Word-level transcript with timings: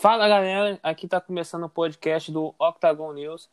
Fala 0.00 0.28
galera, 0.28 0.78
aqui 0.80 1.06
está 1.06 1.20
começando 1.20 1.64
o 1.64 1.68
podcast 1.68 2.30
do 2.30 2.54
Octagon 2.56 3.12
News. 3.12 3.50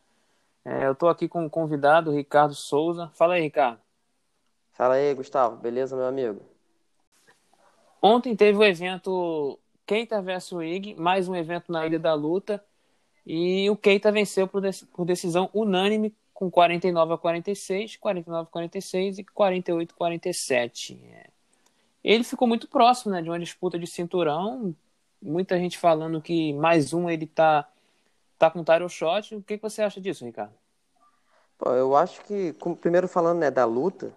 É, 0.64 0.86
eu 0.86 0.92
estou 0.92 1.08
aqui 1.08 1.26
com 1.26 1.44
um 1.44 1.48
convidado, 1.48 2.12
Ricardo 2.12 2.54
Souza. 2.54 3.10
Fala 3.14 3.34
aí, 3.34 3.42
Ricardo. 3.42 3.80
Fala 4.72 4.94
aí, 4.94 5.12
Gustavo. 5.12 5.56
Beleza, 5.56 5.96
meu 5.96 6.06
amigo? 6.06 6.40
Ontem 8.00 8.36
teve 8.36 8.56
o 8.56 8.62
evento 8.62 9.58
Keita 9.84 10.22
vs 10.22 10.52
Ig, 10.62 10.94
mais 10.94 11.28
um 11.28 11.34
evento 11.34 11.72
na 11.72 11.84
Ilha 11.84 11.98
da 11.98 12.14
Luta. 12.14 12.64
E 13.26 13.68
o 13.68 13.76
Keita 13.76 14.12
venceu 14.12 14.46
por, 14.46 14.62
decisão 15.04 15.50
unânime 15.52 16.14
com 16.32 16.48
49 16.48 17.14
a 17.14 17.18
46, 17.18 17.96
49 17.96 18.42
a 18.42 18.52
46 18.52 19.18
e 19.18 19.24
48 19.24 19.92
a 19.92 19.98
47. 19.98 21.00
É. 21.12 21.26
Ele 22.04 22.22
ficou 22.22 22.46
muito 22.46 22.68
próximo 22.68 23.10
né, 23.10 23.20
de 23.20 23.28
uma 23.28 23.40
disputa 23.40 23.76
de 23.76 23.86
cinturão, 23.88 24.72
muita 25.20 25.58
gente 25.58 25.78
falando 25.78 26.20
que 26.20 26.52
mais 26.54 26.92
um 26.92 27.08
ele 27.08 27.26
tá, 27.26 27.68
tá 28.38 28.50
com 28.50 28.64
title 28.64 28.88
shot. 28.88 29.34
O 29.34 29.42
que, 29.42 29.56
que 29.56 29.62
você 29.62 29.82
acha 29.82 30.00
disso, 30.00 30.24
Ricardo? 30.24 30.54
Pô, 31.58 31.70
eu 31.70 31.96
acho 31.96 32.22
que, 32.22 32.54
primeiro 32.80 33.08
falando 33.08 33.38
né, 33.38 33.50
da 33.50 33.64
luta, 33.64 34.14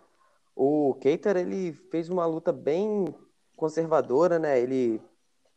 o 0.56 0.96
Keiter 0.96 1.38
ele 1.38 1.74
fez 1.90 2.10
uma 2.10 2.26
luta 2.26 2.52
bem 2.52 3.16
conservadora, 3.56 4.38
né? 4.38 4.60
Ele 4.60 5.02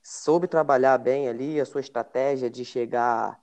soube 0.02 0.46
trabalhar 0.46 0.96
bem 0.98 1.28
ali 1.28 1.60
a 1.60 1.64
sua 1.64 1.80
estratégia 1.80 2.48
de 2.48 2.64
chegar 2.64 3.40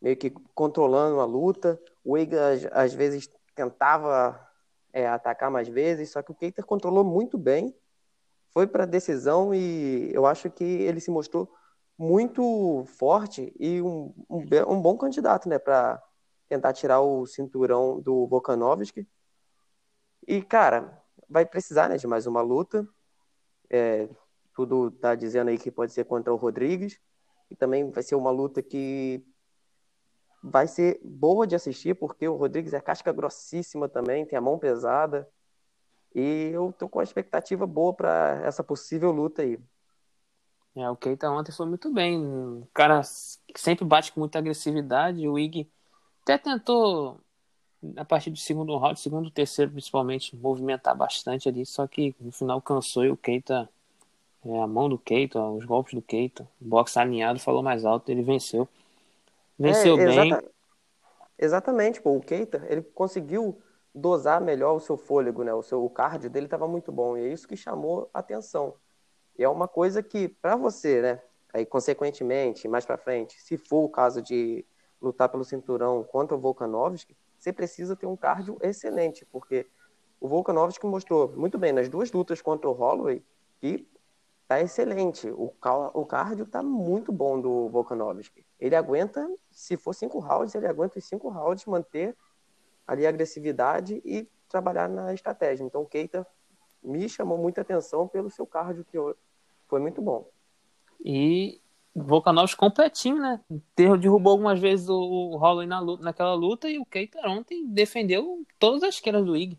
meio 0.00 0.16
que 0.16 0.30
controlando 0.54 1.20
a 1.20 1.24
luta. 1.24 1.80
O 2.04 2.16
Iga 2.16 2.70
às 2.72 2.94
vezes 2.94 3.28
tentava 3.54 4.40
é, 4.92 5.08
atacar 5.08 5.50
mais 5.50 5.68
vezes, 5.68 6.10
só 6.10 6.22
que 6.22 6.30
o 6.30 6.34
Keiter 6.34 6.64
controlou 6.64 7.04
muito 7.04 7.36
bem 7.36 7.74
foi 8.54 8.68
para 8.68 8.84
a 8.84 8.86
decisão 8.86 9.52
e 9.52 10.10
eu 10.14 10.24
acho 10.24 10.48
que 10.48 10.64
ele 10.64 11.00
se 11.00 11.10
mostrou 11.10 11.52
muito 11.98 12.84
forte 12.86 13.52
e 13.58 13.82
um, 13.82 14.14
um, 14.30 14.44
um 14.68 14.80
bom 14.80 14.96
candidato, 14.96 15.48
né, 15.48 15.58
para 15.58 16.00
tentar 16.48 16.72
tirar 16.72 17.00
o 17.00 17.26
cinturão 17.26 18.00
do 18.00 18.26
Volkanovski. 18.28 19.06
E, 20.26 20.40
cara, 20.40 21.02
vai 21.28 21.44
precisar, 21.44 21.88
né, 21.88 21.96
de 21.96 22.06
mais 22.06 22.26
uma 22.26 22.40
luta. 22.40 22.86
É, 23.68 24.08
tudo 24.54 24.90
tá 24.90 25.14
dizendo 25.14 25.48
aí 25.48 25.58
que 25.58 25.70
pode 25.70 25.92
ser 25.92 26.04
contra 26.04 26.32
o 26.32 26.36
Rodrigues. 26.36 27.00
E 27.50 27.56
também 27.56 27.90
vai 27.90 28.02
ser 28.02 28.14
uma 28.14 28.30
luta 28.30 28.62
que 28.62 29.24
vai 30.42 30.66
ser 30.66 31.00
boa 31.02 31.46
de 31.46 31.54
assistir, 31.54 31.94
porque 31.94 32.26
o 32.28 32.36
Rodrigues 32.36 32.72
é 32.72 32.80
casca 32.80 33.12
grossíssima 33.12 33.88
também, 33.88 34.26
tem 34.26 34.38
a 34.38 34.42
mão 34.42 34.58
pesada. 34.58 35.28
E 36.14 36.50
eu 36.52 36.72
tô 36.78 36.88
com 36.88 36.98
uma 36.98 37.04
expectativa 37.04 37.66
boa 37.66 37.92
para 37.92 38.40
essa 38.44 38.62
possível 38.62 39.10
luta 39.10 39.42
aí. 39.42 39.58
É, 40.76 40.88
o 40.90 40.96
Keita 40.96 41.30
ontem 41.30 41.52
foi 41.52 41.66
muito 41.66 41.92
bem. 41.92 42.18
O 42.18 42.68
cara 42.72 43.02
sempre 43.02 43.84
bate 43.84 44.12
com 44.12 44.20
muita 44.20 44.38
agressividade. 44.38 45.26
O 45.28 45.38
Ig 45.38 45.68
até 46.22 46.38
tentou, 46.38 47.20
a 47.96 48.04
partir 48.04 48.30
do 48.30 48.38
segundo 48.38 48.76
round, 48.76 48.98
segundo, 48.98 49.30
terceiro 49.30 49.70
principalmente, 49.70 50.34
movimentar 50.36 50.96
bastante 50.96 51.48
ali. 51.48 51.64
Só 51.66 51.86
que 51.86 52.14
no 52.20 52.32
final 52.32 52.60
cansou 52.60 53.04
e 53.04 53.10
o 53.10 53.16
Keita, 53.16 53.68
é, 54.44 54.60
a 54.60 54.66
mão 54.66 54.88
do 54.88 54.98
Keita, 54.98 55.40
os 55.40 55.64
golpes 55.64 55.94
do 55.94 56.02
Keita, 56.02 56.48
o 56.60 56.64
boxe 56.64 56.98
alinhado 56.98 57.38
falou 57.38 57.62
mais 57.62 57.84
alto. 57.84 58.10
Ele 58.10 58.22
venceu. 58.22 58.68
Venceu 59.58 59.98
é, 59.98 60.06
bem. 60.06 60.38
Exatamente, 61.38 62.00
pô, 62.00 62.16
o 62.16 62.20
Keita, 62.20 62.64
ele 62.68 62.82
conseguiu 62.82 63.60
dosar 63.94 64.40
melhor 64.40 64.74
o 64.74 64.80
seu 64.80 64.96
fôlego, 64.96 65.44
né? 65.44 65.54
O 65.54 65.62
seu 65.62 65.84
o 65.84 65.90
cardio 65.90 66.28
dele 66.28 66.46
estava 66.46 66.66
muito 66.66 66.90
bom 66.90 67.16
e 67.16 67.22
é 67.22 67.28
isso 67.28 67.46
que 67.46 67.56
chamou 67.56 68.10
atenção. 68.12 68.74
E 69.38 69.44
é 69.44 69.48
uma 69.48 69.68
coisa 69.68 70.02
que 70.02 70.28
para 70.28 70.56
você, 70.56 71.00
né? 71.00 71.22
Aí 71.52 71.64
consequentemente, 71.64 72.66
mais 72.66 72.84
para 72.84 72.98
frente, 72.98 73.40
se 73.40 73.56
for 73.56 73.84
o 73.84 73.88
caso 73.88 74.20
de 74.20 74.66
lutar 75.00 75.28
pelo 75.28 75.44
cinturão 75.44 76.02
contra 76.02 76.36
o 76.36 76.40
Volkanovski, 76.40 77.16
você 77.38 77.52
precisa 77.52 77.94
ter 77.94 78.06
um 78.06 78.16
cardio 78.16 78.58
excelente, 78.60 79.24
porque 79.26 79.66
o 80.20 80.26
Volkanovski 80.26 80.86
mostrou 80.86 81.28
muito 81.36 81.58
bem 81.58 81.72
nas 81.72 81.88
duas 81.88 82.10
lutas 82.10 82.40
contra 82.40 82.68
o 82.68 82.72
Holloway 82.72 83.22
que 83.60 83.86
tá 84.48 84.60
excelente. 84.60 85.28
O, 85.30 85.52
o 85.94 86.06
cardio 86.06 86.46
tá 86.46 86.62
muito 86.62 87.12
bom 87.12 87.40
do 87.40 87.68
Volkanovski. 87.68 88.44
Ele 88.58 88.74
aguenta, 88.74 89.28
se 89.50 89.76
for 89.76 89.92
cinco 89.92 90.18
rounds, 90.18 90.54
ele 90.54 90.66
aguenta 90.66 90.98
os 90.98 91.04
cinco 91.04 91.28
rounds 91.28 91.66
manter 91.66 92.16
ali 92.86 93.06
a 93.06 93.08
agressividade 93.08 94.00
e 94.04 94.28
trabalhar 94.48 94.88
na 94.88 95.12
estratégia. 95.12 95.64
Então 95.64 95.82
o 95.82 95.86
Keita 95.86 96.26
me 96.82 97.08
chamou 97.08 97.38
muita 97.38 97.62
atenção 97.62 98.06
pelo 98.06 98.30
seu 98.30 98.46
cardio, 98.46 98.84
que 98.84 98.98
foi 99.66 99.80
muito 99.80 100.00
bom. 100.02 100.28
E 101.04 101.60
Volkanovski 101.94 102.56
completinho, 102.56 103.18
né? 103.18 103.40
Derrubou 103.76 104.32
algumas 104.32 104.60
vezes 104.60 104.88
o 104.88 105.36
Holloway 105.36 105.66
na 105.66 105.80
luta, 105.80 106.02
naquela 106.02 106.34
luta 106.34 106.68
e 106.68 106.78
o 106.78 106.84
Keita 106.84 107.18
ontem 107.28 107.66
defendeu 107.66 108.44
todas 108.58 108.82
as 108.82 108.96
esquerdas 108.96 109.24
do 109.24 109.36
Ig. 109.36 109.58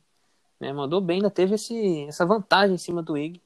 Né? 0.59 0.71
Mandou 0.71 1.01
bem, 1.01 1.17
ainda 1.17 1.29
teve 1.29 1.55
esse, 1.55 2.05
essa 2.07 2.25
vantagem 2.25 2.75
em 2.75 2.77
cima 2.79 3.01
do 3.01 3.17
Ig, 3.17 3.41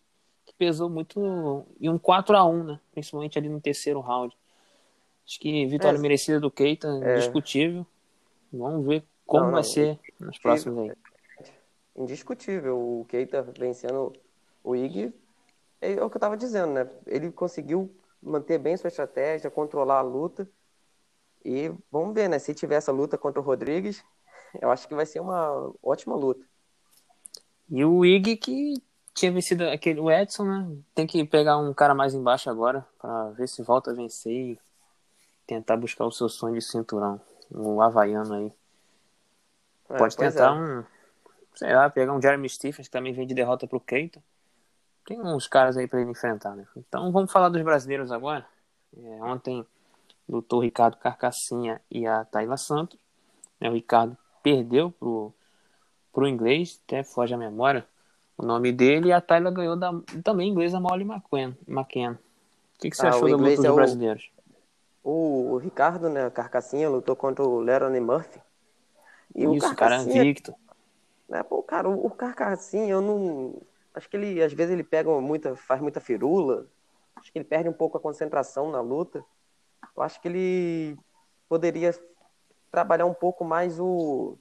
que 0.46 0.53
pesou 0.53 0.90
muito. 0.90 1.66
E 1.79 1.90
um 1.90 1.97
4 1.97 2.35
a 2.35 2.46
1 2.46 2.63
né? 2.63 2.79
Principalmente 2.91 3.38
ali 3.38 3.47
no 3.47 3.61
terceiro 3.61 4.00
round. 4.00 4.35
Acho 5.25 5.40
que 5.40 5.66
vitória 5.67 5.97
é, 5.97 6.01
merecida 6.01 6.40
do 6.40 6.50
Keita, 6.50 6.88
é. 6.88 7.13
indiscutível. 7.13 7.85
Vamos 8.51 8.85
ver 8.85 9.03
como 9.29 9.45
não, 9.45 9.51
vai 9.51 9.62
não, 9.62 9.69
ser 9.69 10.00
nos 10.19 10.40
próximos 10.40 10.90
aí? 10.90 10.97
Indiscutível. 11.95 12.75
O 12.78 13.06
Keita 13.06 13.44
vencendo 13.44 14.12
o 14.63 14.75
Ig 14.75 15.13
é, 15.79 15.94
é 15.94 16.03
o 16.03 16.09
que 16.09 16.16
eu 16.16 16.19
estava 16.19 16.35
dizendo, 16.35 16.73
né? 16.73 16.90
Ele 17.06 17.31
conseguiu 17.31 17.95
manter 18.22 18.57
bem 18.57 18.75
sua 18.75 18.88
estratégia, 18.88 19.51
controlar 19.51 20.00
a 20.00 20.01
luta. 20.01 20.50
E 21.45 21.72
vamos 21.91 22.16
ver, 22.16 22.28
né? 22.28 22.40
Se 22.40 22.56
tiver 22.56 22.75
essa 22.75 22.91
luta 22.91 23.19
contra 23.19 23.40
o 23.40 23.44
Rodrigues, 23.44 24.03
eu 24.59 24.72
acho 24.72 24.88
que 24.88 24.95
vai 24.95 25.06
ser 25.06 25.19
uma 25.19 25.72
ótima 25.84 26.16
luta. 26.16 26.44
E 27.69 27.85
o 27.85 28.03
Ig 28.03 28.35
que 28.38 28.73
tinha 29.13 29.31
vencido 29.31 29.69
aquele 29.69 30.00
o 30.00 30.09
Edson, 30.09 30.44
né? 30.44 30.75
Tem 30.96 31.06
que 31.06 31.23
pegar 31.23 31.59
um 31.59 31.72
cara 31.72 31.94
mais 31.94 32.16
embaixo 32.16 32.50
agora 32.50 32.84
para 33.00 33.29
ver 33.29 33.47
se 33.47 33.61
volta 33.61 33.91
a 33.91 33.94
vencer 33.94 34.34
e 34.34 34.59
tentar 35.46 35.78
buscar 35.78 36.06
o 36.06 36.11
seu 36.11 36.28
sonho 36.28 36.56
de 36.56 36.63
cinturão, 36.63 37.22
o 37.51 37.79
havaiano 37.79 38.34
aí. 38.34 38.59
É, 39.89 39.97
Pode 39.97 40.16
tentar 40.16 40.50
é. 40.50 40.51
um, 40.51 40.83
sei 41.55 41.73
lá, 41.73 41.89
pegar 41.89 42.13
um 42.13 42.22
Jeremy 42.22 42.47
Stephens 42.50 42.88
que 42.88 42.91
também 42.91 43.13
vem 43.13 43.27
de 43.27 43.33
derrota 43.33 43.67
pro 43.67 43.79
Keita. 43.79 44.22
Tem 45.05 45.19
uns 45.19 45.47
caras 45.47 45.75
aí 45.77 45.88
para 45.88 46.01
ele 46.01 46.11
enfrentar, 46.11 46.55
né? 46.55 46.66
Então 46.75 47.11
vamos 47.11 47.31
falar 47.31 47.50
dos 47.50 47.61
brasileiros 47.61 48.11
agora. 48.11 48.45
É, 48.95 49.23
ontem 49.23 49.66
lutou 50.28 50.59
o 50.59 50.61
Ricardo 50.61 50.97
Carcassinha 50.97 51.81
e 51.89 52.05
a 52.05 52.23
Tayla 52.25 52.57
Santos. 52.57 52.99
É, 53.59 53.69
o 53.69 53.73
Ricardo 53.73 54.16
perdeu 54.44 54.91
pro, 54.91 55.33
pro 56.13 56.28
inglês, 56.28 56.79
até 56.85 57.03
foge 57.03 57.33
a 57.33 57.38
memória 57.38 57.85
o 58.39 58.45
nome 58.45 58.72
dele, 58.72 59.09
e 59.09 59.11
a 59.11 59.19
Tayla 59.19 59.51
ganhou 59.51 59.75
da, 59.75 59.91
também 60.23 60.49
inglesa 60.49 60.79
Molly 60.79 61.03
McQueen. 61.03 61.57
McQueen. 61.67 62.11
O 62.11 62.17
que, 62.79 62.89
que 62.89 62.95
você 62.95 63.05
ah, 63.05 63.09
achou 63.09 63.29
da 63.29 63.35
luta 63.35 63.55
dos 63.57 63.66
é 63.66 63.72
brasileiros? 63.72 64.31
O, 65.03 65.51
o 65.51 65.57
Ricardo, 65.57 66.07
né, 66.07 66.29
Carcassinha, 66.29 66.89
lutou 66.89 67.17
contra 67.17 67.44
o 67.44 67.59
Lerone 67.59 67.99
Murphy. 67.99 68.39
E 69.35 69.45
Isso, 69.45 69.72
o 69.72 69.75
cara 69.75 70.01
invicto. 70.01 70.53
Né, 71.28 71.44
pô, 71.44 71.62
cara, 71.62 71.88
o, 71.88 72.07
o 72.07 72.09
Carcassinha, 72.09 72.90
eu 72.90 73.01
não. 73.01 73.62
Acho 73.94 74.09
que 74.09 74.17
ele, 74.17 74.41
às 74.41 74.53
vezes, 74.53 74.73
ele 74.73 74.84
pega 74.84 75.09
muita. 75.22 75.56
faz 75.56 75.81
muita 75.81 76.00
firula. 76.00 76.67
Acho 77.16 77.31
que 77.31 77.38
ele 77.38 77.45
perde 77.45 77.69
um 77.69 77.73
pouco 77.73 77.97
a 77.97 78.01
concentração 78.01 78.72
na 78.72 78.81
luta. 78.81 79.23
Eu 79.95 80.03
acho 80.03 80.22
que 80.22 80.28
ele 80.28 80.97
poderia 81.47 81.94
trabalhar 82.72 83.06
um 83.06 83.13
pouco 83.13 83.44
mais 83.44 83.79
o, 83.79 84.38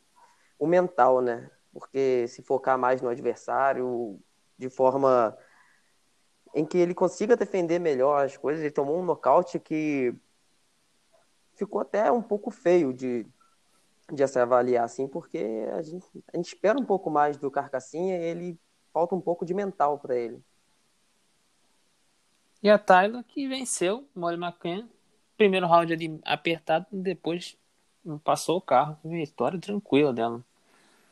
o 0.58 0.66
mental, 0.66 1.20
né? 1.20 1.50
Porque 1.72 2.26
se 2.28 2.42
focar 2.42 2.78
mais 2.78 3.02
no 3.02 3.08
adversário 3.08 4.18
de 4.56 4.68
forma 4.68 5.36
em 6.54 6.64
que 6.64 6.78
ele 6.78 6.94
consiga 6.94 7.36
defender 7.36 7.78
melhor 7.78 8.24
as 8.24 8.36
coisas. 8.36 8.62
Ele 8.62 8.70
tomou 8.70 8.98
um 8.98 9.04
nocaute 9.04 9.58
que 9.58 10.14
ficou 11.54 11.80
até 11.80 12.10
um 12.10 12.22
pouco 12.22 12.50
feio 12.50 12.92
de, 12.92 13.26
de 14.12 14.26
se 14.26 14.38
avaliar 14.38 14.84
assim, 14.84 15.06
porque 15.06 15.66
a 15.72 15.82
gente, 15.82 16.06
a 16.32 16.36
gente 16.36 16.46
espera 16.46 16.78
um 16.78 16.84
pouco 16.84 17.10
mais 17.10 17.36
do 17.36 17.50
Carcassinha 17.50 18.16
e 18.16 18.24
ele 18.24 18.60
falta 18.92 19.14
um 19.14 19.20
pouco 19.20 19.44
de 19.44 19.54
mental 19.54 19.98
para 19.98 20.16
ele. 20.16 20.42
E 22.62 22.68
a 22.70 22.78
Tyler 22.78 23.22
que 23.24 23.46
venceu 23.46 24.08
Molly 24.14 24.36
McCann. 24.36 24.88
Primeiro 25.36 25.68
round 25.68 25.92
ali 25.92 26.20
apertado, 26.24 26.86
depois 26.90 27.56
passou 28.24 28.56
o 28.56 28.60
carro. 28.60 28.98
Vitória 29.04 29.60
tranquila 29.60 30.12
dela. 30.12 30.44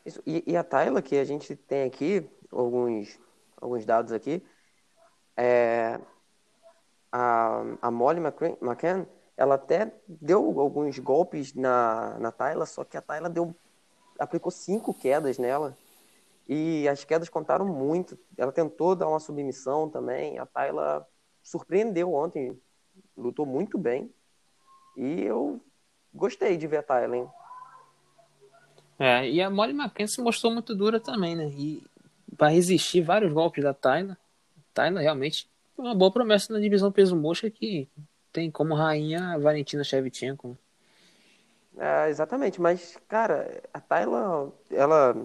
Isso. 0.04 0.20
E, 0.26 0.42
e, 0.46 0.56
a 0.56 0.64
Tyler, 0.64 1.02
que 1.02 1.16
a 1.16 1.24
gente 1.24 1.54
tem 1.54 1.84
aqui, 1.84 2.28
alguns, 2.50 3.18
alguns 3.60 3.84
dados 3.84 4.12
aqui, 4.12 4.42
é, 5.36 6.00
a, 7.12 7.62
a 7.82 7.90
Molly 7.90 8.20
McCann, 8.20 9.06
ela 9.36 9.56
até 9.56 9.92
deu 10.08 10.58
alguns 10.60 10.98
golpes 10.98 11.54
na, 11.54 12.18
na 12.18 12.32
Tayla, 12.32 12.64
só 12.66 12.84
que 12.84 12.96
a 12.96 13.02
Tayla 13.02 13.28
deu, 13.28 13.54
aplicou 14.18 14.50
cinco 14.50 14.94
quedas 14.94 15.38
nela. 15.38 15.76
E 16.48 16.88
as 16.88 17.04
quedas 17.04 17.28
contaram 17.28 17.66
muito. 17.66 18.16
Ela 18.38 18.52
tentou 18.52 18.94
dar 18.94 19.08
uma 19.08 19.18
submissão 19.18 19.90
também. 19.90 20.38
A 20.38 20.46
Tayla 20.46 21.06
surpreendeu 21.42 22.14
ontem 22.14 22.56
lutou 23.16 23.44
muito 23.44 23.76
bem. 23.76 24.12
E 24.96 25.22
eu 25.22 25.60
gostei 26.14 26.56
de 26.56 26.66
ver 26.66 26.78
a 26.78 26.82
Tyler. 26.82 27.20
Hein? 27.20 27.30
É, 28.98 29.28
e 29.28 29.42
a 29.42 29.50
Molly 29.50 29.72
McCann 29.72 30.06
se 30.06 30.20
mostrou 30.22 30.52
muito 30.52 30.74
dura 30.74 30.98
também, 30.98 31.36
né? 31.36 31.48
E 31.48 31.84
para 32.36 32.48
resistir 32.48 33.02
vários 33.02 33.32
golpes 33.32 33.62
da 33.62 33.74
Tyler, 33.74 34.16
Tyler 34.72 35.02
realmente 35.02 35.48
é 35.78 35.82
uma 35.82 35.94
boa 35.94 36.10
promessa 36.10 36.52
na 36.52 36.58
divisão 36.58 36.90
peso 36.90 37.16
mosca 37.16 37.50
que 37.50 37.88
tem 38.36 38.50
como 38.50 38.74
rainha 38.74 39.32
a 39.32 39.38
Valentina 39.38 39.82
Shevchenko. 39.82 40.58
É, 41.78 42.10
exatamente, 42.10 42.60
mas, 42.60 42.98
cara, 43.08 43.62
a 43.72 43.80
Tyler, 43.80 44.52
ela, 44.70 45.16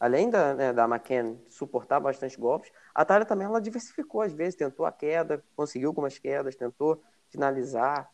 além 0.00 0.28
da, 0.28 0.52
né, 0.52 0.72
da 0.72 0.84
McCann 0.86 1.36
suportar 1.48 2.00
bastante 2.00 2.36
golpes, 2.36 2.72
a 2.92 3.04
Tyler 3.04 3.26
também 3.26 3.46
ela 3.46 3.60
diversificou 3.60 4.22
às 4.22 4.32
vezes, 4.32 4.56
tentou 4.56 4.84
a 4.84 4.90
queda, 4.90 5.40
conseguiu 5.54 5.90
algumas 5.90 6.18
quedas, 6.18 6.56
tentou 6.56 7.00
finalizar. 7.30 8.10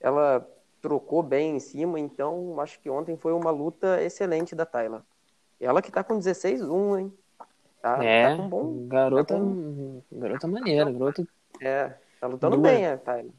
Ela 0.00 0.48
trocou 0.80 1.20
bem 1.20 1.56
em 1.56 1.60
cima, 1.60 1.98
então 1.98 2.60
acho 2.60 2.78
que 2.78 2.88
ontem 2.88 3.16
foi 3.16 3.32
uma 3.32 3.50
luta 3.50 4.00
excelente 4.00 4.54
da 4.54 4.64
Tyler. 4.64 5.00
Ela 5.60 5.82
que 5.82 5.90
tá 5.90 6.04
com 6.04 6.16
16-1, 6.16 7.00
hein? 7.00 7.12
Tá, 7.82 8.04
é, 8.04 8.30
tá 8.30 8.36
com 8.36 8.48
bom. 8.48 8.86
Garota, 8.86 9.34
tá 9.34 9.40
com... 9.40 10.00
garota 10.12 10.46
maneira, 10.46 10.92
garota. 10.92 11.26
É, 11.60 11.92
tá 12.20 12.28
lutando 12.28 12.56
Duas. 12.56 12.72
bem, 12.72 12.86
a 12.86 12.96
Tyler. 12.96 13.32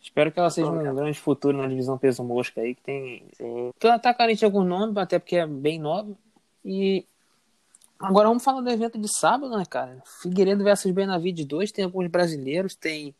Espero 0.00 0.30
que 0.30 0.38
ela 0.38 0.50
seja 0.50 0.70
um 0.70 0.94
grande 0.94 1.18
futuro 1.18 1.56
na 1.58 1.66
divisão 1.66 1.98
peso 1.98 2.22
mosca 2.22 2.60
aí, 2.60 2.74
que 2.74 2.82
tem. 2.82 3.24
Sim. 3.32 3.72
Ela 3.80 3.98
tá 3.98 4.14
carente 4.14 4.38
de 4.38 4.44
algum 4.44 4.62
nome, 4.62 4.98
até 4.98 5.18
porque 5.18 5.36
é 5.36 5.46
bem 5.46 5.78
nova. 5.78 6.16
E 6.64 7.04
agora 7.98 8.28
vamos 8.28 8.44
falar 8.44 8.60
do 8.60 8.70
evento 8.70 8.98
de 8.98 9.08
sábado, 9.08 9.56
né, 9.56 9.64
cara? 9.68 10.02
Figueiredo 10.22 10.62
versus 10.62 10.90
Benavides 10.92 11.44
2, 11.44 11.72
tem 11.72 11.84
alguns 11.84 12.06
brasileiros, 12.06 12.74
tem 12.74 13.14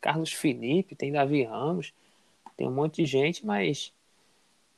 Carlos 0.00 0.32
Felipe, 0.32 0.96
tem 0.96 1.12
Davi 1.12 1.44
Ramos. 1.44 1.92
Tem 2.56 2.68
um 2.68 2.72
monte 2.72 3.02
de 3.02 3.06
gente, 3.06 3.44
mas 3.44 3.92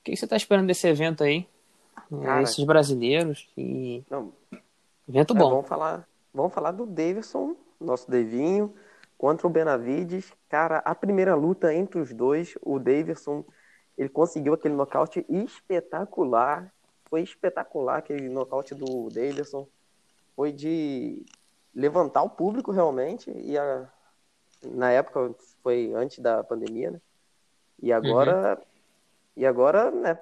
o 0.01 0.05
que 0.05 0.17
você 0.17 0.25
está 0.25 0.37
esperando 0.37 0.67
desse 0.67 0.87
evento 0.87 1.25
aí? 1.25 1.47
Cara, 2.23 2.43
Esses 2.43 2.65
brasileiros 2.65 3.49
e. 3.57 4.03
Não, 4.09 4.33
evento 5.09 5.35
é, 5.35 5.39
bom. 5.39 5.51
vamos, 5.51 5.69
falar, 5.69 6.09
vamos 6.33 6.55
falar 6.55 6.71
do 6.71 6.87
Davidson, 6.87 7.57
nosso 7.81 8.11
Devinho, 8.11 8.73
contra 9.17 9.47
o 9.47 9.51
Benavides. 9.51 10.33
Cara, 10.49 10.79
a 10.79 10.95
primeira 10.95 11.35
luta 11.35 11.73
entre 11.75 11.99
os 12.01 12.13
dois, 12.13 12.55
o 12.63 12.79
Davidson, 12.79 13.45
ele 13.97 14.09
conseguiu 14.09 14.55
aquele 14.55 14.75
nocaute 14.75 15.25
espetacular. 15.29 16.73
Foi 17.09 17.23
espetacular 17.23 17.99
aquele 17.99 18.29
nocaute 18.29 18.75
do 18.75 19.09
Davidson. 19.09 19.67
Foi 20.35 20.53
de 20.53 21.25
levantar 21.75 22.23
o 22.23 22.31
público 22.31 22.71
realmente. 22.71 23.31
E 23.31 23.57
a, 23.57 23.91
na 24.65 24.91
época, 24.91 25.35
foi 25.63 25.93
antes 25.95 26.19
da 26.19 26.43
pandemia, 26.45 26.91
né? 26.91 27.01
E 27.81 27.93
agora, 27.93 28.57
uhum. 28.59 28.65
e 29.37 29.47
agora, 29.47 29.91
né? 29.91 30.19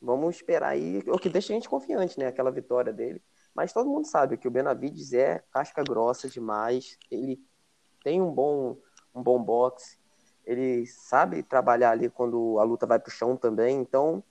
Vamos 0.00 0.36
esperar 0.36 0.68
aí, 0.68 1.02
o 1.06 1.18
que 1.18 1.30
deixa 1.30 1.52
a 1.52 1.54
gente 1.54 1.68
confiante, 1.68 2.18
né? 2.18 2.26
Aquela 2.26 2.50
vitória 2.50 2.92
dele. 2.92 3.22
Mas 3.54 3.72
todo 3.72 3.88
mundo 3.88 4.06
sabe 4.06 4.36
que 4.36 4.48
o 4.48 4.50
Benavides 4.50 5.12
é 5.14 5.42
casca 5.50 5.82
grossa 5.82 6.28
demais. 6.28 6.98
Ele 7.10 7.40
tem 8.04 8.20
um 8.22 8.30
bom, 8.30 8.76
um 9.14 9.22
bom 9.22 9.42
boxe. 9.42 9.98
Ele 10.44 10.86
sabe 10.86 11.42
trabalhar 11.42 11.90
ali 11.90 12.10
quando 12.10 12.58
a 12.60 12.62
luta 12.62 12.86
vai 12.86 13.00
pro 13.00 13.10
chão 13.10 13.34
também. 13.34 13.80
Então, 13.80 14.22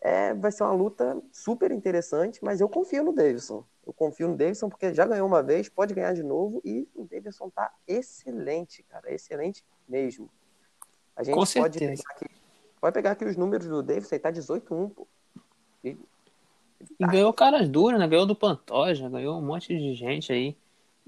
é, 0.00 0.32
vai 0.32 0.52
ser 0.52 0.62
uma 0.62 0.72
luta 0.72 1.20
super 1.32 1.72
interessante. 1.72 2.42
Mas 2.42 2.60
eu 2.60 2.68
confio 2.68 3.02
no 3.02 3.12
Davidson. 3.12 3.64
Eu 3.84 3.92
confio 3.92 4.28
no 4.28 4.36
Davidson 4.36 4.68
porque 4.68 4.94
já 4.94 5.04
ganhou 5.04 5.26
uma 5.26 5.42
vez, 5.42 5.68
pode 5.68 5.92
ganhar 5.92 6.14
de 6.14 6.22
novo. 6.22 6.62
E 6.64 6.88
o 6.94 7.04
Davidson 7.04 7.50
tá 7.50 7.74
excelente, 7.86 8.84
cara. 8.84 9.12
Excelente 9.12 9.64
mesmo. 9.88 10.30
A 11.16 11.24
gente 11.24 11.34
Com 11.34 11.40
pode 11.40 11.52
certeza. 11.52 12.02
pegar, 12.02 12.14
aqui, 12.14 12.26
pode 12.80 12.94
pegar 12.94 13.10
aqui 13.10 13.24
os 13.24 13.36
números 13.36 13.66
do 13.66 13.82
Davidson, 13.82 14.14
ele 14.14 14.22
tá 14.22 14.32
18-1, 14.32 14.90
pô. 14.90 15.08
E, 15.82 15.98
e 16.98 17.06
ganhou 17.06 17.32
caras 17.32 17.68
duras, 17.68 17.98
né? 17.98 18.06
Ganhou 18.06 18.24
do 18.24 18.36
Pantoja, 18.36 19.08
ganhou 19.08 19.38
um 19.38 19.44
monte 19.44 19.76
de 19.76 19.92
gente 19.94 20.32
aí. 20.32 20.56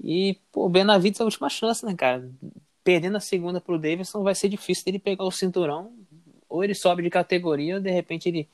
E, 0.03 0.37
pô, 0.51 0.67
Benavides 0.67 1.21
é 1.21 1.23
a 1.23 1.25
última 1.25 1.49
chance, 1.49 1.85
né, 1.85 1.95
cara? 1.95 2.29
Perdendo 2.83 3.15
a 3.15 3.21
segunda 3.21 3.61
pro 3.61 3.79
Davidson, 3.79 4.21
vai 4.21 4.35
ser 4.35 4.49
difícil 4.49 4.83
dele 4.83 4.99
pegar 4.99 5.23
o 5.23 5.31
cinturão. 5.31 5.93
Ou 6.49 6.63
ele 6.63 6.75
sobe 6.75 7.01
de 7.01 7.09
categoria, 7.09 7.75
ou 7.75 7.81
de 7.81 7.89
repente 7.89 8.27
ele 8.27 8.47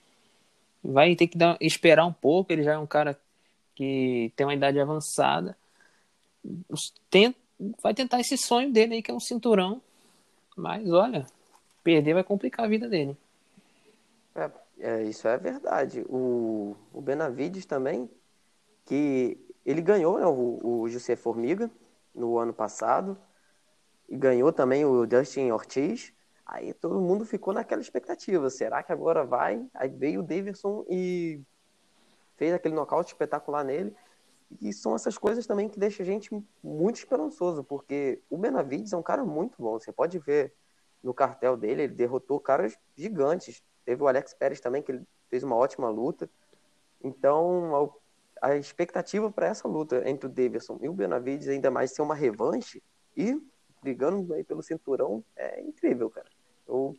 vai 0.83 1.15
ter 1.15 1.27
que 1.27 1.37
dar, 1.37 1.57
esperar 1.59 2.05
um 2.05 2.13
pouco. 2.13 2.53
Ele 2.53 2.63
já 2.63 2.73
é 2.73 2.77
um 2.77 2.85
cara 2.85 3.19
que 3.73 4.31
tem 4.35 4.45
uma 4.45 4.53
idade 4.53 4.79
avançada. 4.79 5.57
Tem, 7.09 7.35
vai 7.81 7.95
tentar 7.95 8.19
esse 8.19 8.37
sonho 8.37 8.71
dele 8.71 8.95
aí, 8.95 9.01
que 9.01 9.09
é 9.09 9.13
um 9.13 9.19
cinturão. 9.19 9.81
Mas 10.55 10.89
olha, 10.91 11.25
perder 11.83 12.13
vai 12.13 12.23
complicar 12.23 12.65
a 12.65 12.69
vida 12.69 12.87
dele. 12.87 13.17
É, 14.35 14.51
é, 14.79 15.03
isso 15.03 15.27
é 15.27 15.35
verdade. 15.37 16.05
O, 16.07 16.75
o 16.93 17.01
Benavides 17.01 17.65
também, 17.65 18.07
que 18.85 19.37
ele 19.69 19.81
ganhou 19.81 20.17
né, 20.17 20.25
o, 20.25 20.81
o 20.81 20.89
José 20.89 21.15
Formiga 21.15 21.69
no 22.13 22.37
ano 22.37 22.53
passado, 22.53 23.17
e 24.09 24.17
ganhou 24.17 24.51
também 24.51 24.83
o 24.83 25.05
Dustin 25.05 25.51
Ortiz. 25.51 26.11
Aí 26.43 26.73
todo 26.73 26.99
mundo 26.99 27.23
ficou 27.23 27.53
naquela 27.53 27.81
expectativa. 27.81 28.49
Será 28.49 28.81
que 28.81 28.91
agora 28.91 29.23
vai? 29.23 29.63
Aí 29.75 29.87
veio 29.87 30.21
o 30.21 30.23
Davidson 30.23 30.83
e 30.89 31.39
fez 32.35 32.51
aquele 32.51 32.73
nocaute 32.73 33.13
espetacular 33.13 33.63
nele. 33.63 33.95
E 34.59 34.73
são 34.73 34.95
essas 34.95 35.15
coisas 35.15 35.45
também 35.45 35.69
que 35.69 35.79
deixam 35.79 36.03
a 36.03 36.07
gente 36.07 36.31
muito 36.63 36.95
esperançoso, 36.95 37.63
porque 37.63 38.19
o 38.31 38.37
Benavides 38.37 38.93
é 38.93 38.97
um 38.97 39.03
cara 39.03 39.23
muito 39.23 39.61
bom. 39.61 39.79
Você 39.79 39.91
pode 39.91 40.17
ver 40.17 40.55
no 41.03 41.13
cartel 41.13 41.55
dele, 41.55 41.83
ele 41.83 41.93
derrotou 41.93 42.39
caras 42.39 42.75
gigantes. 42.95 43.61
Teve 43.85 44.01
o 44.01 44.07
Alex 44.07 44.33
Pérez 44.33 44.59
também, 44.59 44.81
que 44.81 44.91
ele 44.91 45.07
fez 45.29 45.43
uma 45.43 45.55
ótima 45.55 45.87
luta. 45.87 46.27
Então, 47.03 47.91
a, 48.41 48.55
expectativa 48.55 49.31
para 49.31 49.47
essa 49.47 49.67
luta 49.67 50.07
entre 50.09 50.27
o 50.27 50.29
Davidson 50.29 50.77
e 50.81 50.89
o 50.89 50.93
Benavides, 50.93 51.47
ainda 51.47 51.69
mais 51.69 51.91
ser 51.91 52.01
uma 52.01 52.15
revanche 52.15 52.81
e 53.15 53.39
brigando 53.81 54.33
aí 54.33 54.43
pelo 54.43 54.61
cinturão, 54.61 55.23
é 55.35 55.61
incrível, 55.61 56.09
cara. 56.09 56.27
Eu, 56.67 56.95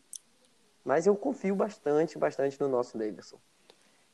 mas 0.85 1.07
eu 1.07 1.15
confio 1.15 1.55
bastante, 1.55 2.19
bastante 2.19 2.59
no 2.61 2.69
nosso 2.69 2.97
Davidson. 2.97 3.39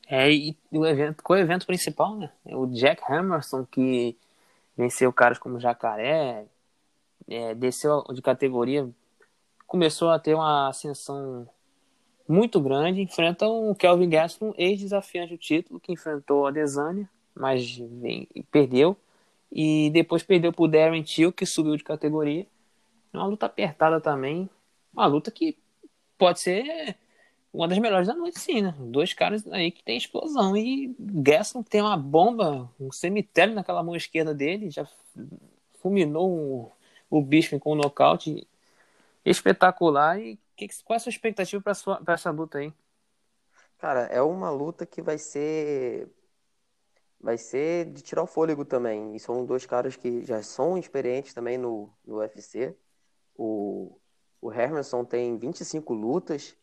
É, 0.09 0.31
e 0.31 0.57
o 0.71 0.87
evento, 0.87 1.23
qual 1.23 1.39
é 1.39 1.43
o 1.43 1.45
evento 1.45 1.67
principal, 1.67 2.17
né? 2.17 2.33
O 2.45 2.67
Jack 2.67 3.03
Hammerson, 3.11 3.65
que 3.65 4.17
venceu 4.77 5.13
caras 5.13 5.39
como 5.39 5.59
Jacaré, 5.59 6.47
é, 7.29 7.55
desceu 7.55 8.05
de 8.13 8.23
categoria 8.23 8.89
começou 9.67 10.11
a 10.11 10.19
ter 10.19 10.35
uma 10.35 10.69
ascensão 10.69 11.49
muito 12.29 12.61
grande, 12.61 13.03
enfrenta 13.03 13.47
o 13.47 13.75
Kelvin 13.75 14.09
Gaston, 14.09 14.55
ex-desafiante 14.57 15.33
do 15.33 15.39
título, 15.39 15.81
que 15.81 15.93
enfrentou 15.93 16.47
a 16.47 16.51
Desânia, 16.51 17.09
mas 17.37 17.79
perdeu. 18.51 18.97
E 19.53 19.91
depois 19.91 20.23
perdeu 20.23 20.53
para 20.53 20.65
o 20.65 20.69
Darren 20.69 21.03
Till, 21.03 21.33
que 21.33 21.47
subiu 21.47 21.77
de 21.77 21.85
categoria. 21.85 22.47
É 23.13 23.17
uma 23.17 23.27
luta 23.27 23.47
apertada 23.47 24.01
também. 24.01 24.51
Uma 24.93 25.07
luta 25.07 25.31
que 25.31 25.57
pode 26.19 26.41
ser 26.41 26.97
uma 27.53 27.67
das 27.67 27.79
melhores 27.79 28.07
da 28.07 28.15
noite, 28.15 28.39
sim, 28.39 28.61
né? 28.61 28.75
Dois 28.79 29.15
caras 29.15 29.47
aí 29.51 29.71
que 29.71 29.83
tem 29.83 29.97
explosão. 29.97 30.57
E 30.57 30.95
Gaston 30.99 31.63
tem 31.63 31.81
uma 31.81 31.97
bomba, 31.97 32.71
um 32.79 32.93
cemitério 32.93 33.55
naquela 33.55 33.83
mão 33.83 33.97
esquerda 33.97 34.35
dele, 34.35 34.71
já 34.71 34.87
fulminou 35.81 36.31
o, 36.31 36.73
o 37.19 37.23
bicho 37.23 37.59
com 37.59 37.73
um 37.73 37.77
nocaute 37.77 38.47
espetacular. 39.25 40.21
E 40.21 40.39
que, 40.55 40.69
qual 40.85 40.95
é 40.95 40.99
a 40.99 41.01
sua 41.01 41.11
expectativa 41.11 41.63
para 41.63 42.15
essa 42.15 42.31
luta 42.31 42.59
aí? 42.59 42.73
Cara, 43.79 44.03
é 44.07 44.21
uma 44.21 44.51
luta 44.51 44.85
que 44.85 45.01
vai 45.01 45.19
ser. 45.19 46.09
Vai 47.27 47.37
ser 47.37 47.87
de 47.87 48.03
tirar 48.03 48.23
o 48.23 48.27
fôlego 48.29 48.65
também. 48.65 49.17
E 49.17 49.19
são 49.19 49.45
dois 49.45 49.67
caras 49.67 49.97
que 49.97 50.25
já 50.25 50.41
são 50.45 50.79
experientes 50.79 51.35
também 51.35 51.59
no, 51.59 51.93
no 52.07 52.19
UFC. 52.19 52.73
O, 53.35 53.99
o 54.41 54.53
Hermanson 54.53 55.05
tem 55.05 55.37
25 55.37 55.93
lutas 55.93 56.57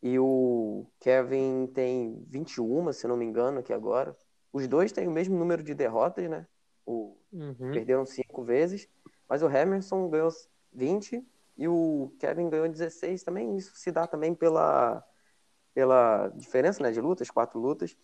e 0.00 0.16
o 0.16 0.86
Kevin 1.00 1.66
tem 1.74 2.24
21, 2.28 2.92
se 2.92 3.08
não 3.08 3.16
me 3.16 3.24
engano, 3.24 3.58
aqui 3.58 3.72
agora. 3.72 4.16
Os 4.52 4.68
dois 4.68 4.92
têm 4.92 5.08
o 5.08 5.10
mesmo 5.10 5.36
número 5.36 5.60
de 5.60 5.74
derrotas, 5.74 6.30
né? 6.30 6.46
O, 6.86 7.18
uhum. 7.32 7.72
Perderam 7.72 8.06
cinco 8.06 8.44
vezes, 8.44 8.88
mas 9.28 9.42
o 9.42 9.50
Hermanson 9.50 10.08
ganhou 10.08 10.30
20 10.72 11.20
e 11.58 11.66
o 11.66 12.14
Kevin 12.20 12.48
ganhou 12.48 12.68
16 12.68 13.24
também. 13.24 13.56
Isso 13.56 13.74
se 13.74 13.90
dá 13.90 14.06
também 14.06 14.36
pela, 14.36 15.04
pela 15.74 16.28
diferença 16.28 16.80
né, 16.80 16.92
de 16.92 17.00
lutas, 17.00 17.28
quatro 17.28 17.58
lutas. 17.58 17.96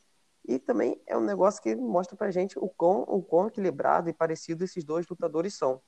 E 0.45 0.59
também 0.59 1.01
é 1.07 1.17
um 1.17 1.25
negócio 1.25 1.63
que 1.63 1.75
mostra 1.77 2.17
pra 2.17 2.31
gente 2.31 2.59
o 2.59 2.69
quão, 2.69 3.03
o 3.03 3.23
quão 3.23 3.47
equilibrado 3.47 4.11
e 4.11 4.13
parecido 4.13 4.65
esses 4.65 4.83
dois 4.83 5.07
lutadores 5.07 5.55
são. 5.55 5.81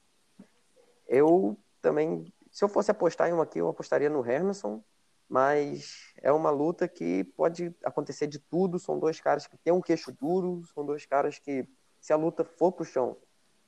Eu 1.09 1.59
também, 1.83 2.33
se 2.51 2.65
eu 2.65 2.69
fosse 2.69 2.91
apostar 2.91 3.29
em 3.29 3.33
um 3.33 3.41
aqui, 3.41 3.59
eu 3.59 3.69
apostaria 3.69 4.09
no 4.09 4.25
Hermanson, 4.25 4.83
mas 5.29 6.15
é 6.23 6.31
uma 6.31 6.51
luta 6.51 6.87
que 6.87 7.25
pode 7.37 7.75
acontecer 7.85 8.27
de 8.27 8.39
tudo. 8.39 8.79
São 8.79 8.99
dois 8.99 9.21
caras 9.21 9.47
que 9.47 9.57
têm 9.57 9.73
um 9.73 9.81
queixo 9.81 10.13
duro, 10.13 10.63
são 10.73 10.87
dois 10.87 11.05
caras 11.05 11.39
que, 11.39 11.69
se 12.01 12.13
a 12.13 12.17
luta 12.17 12.45
for 12.45 12.71
pro 12.73 12.85
chão, 12.85 13.17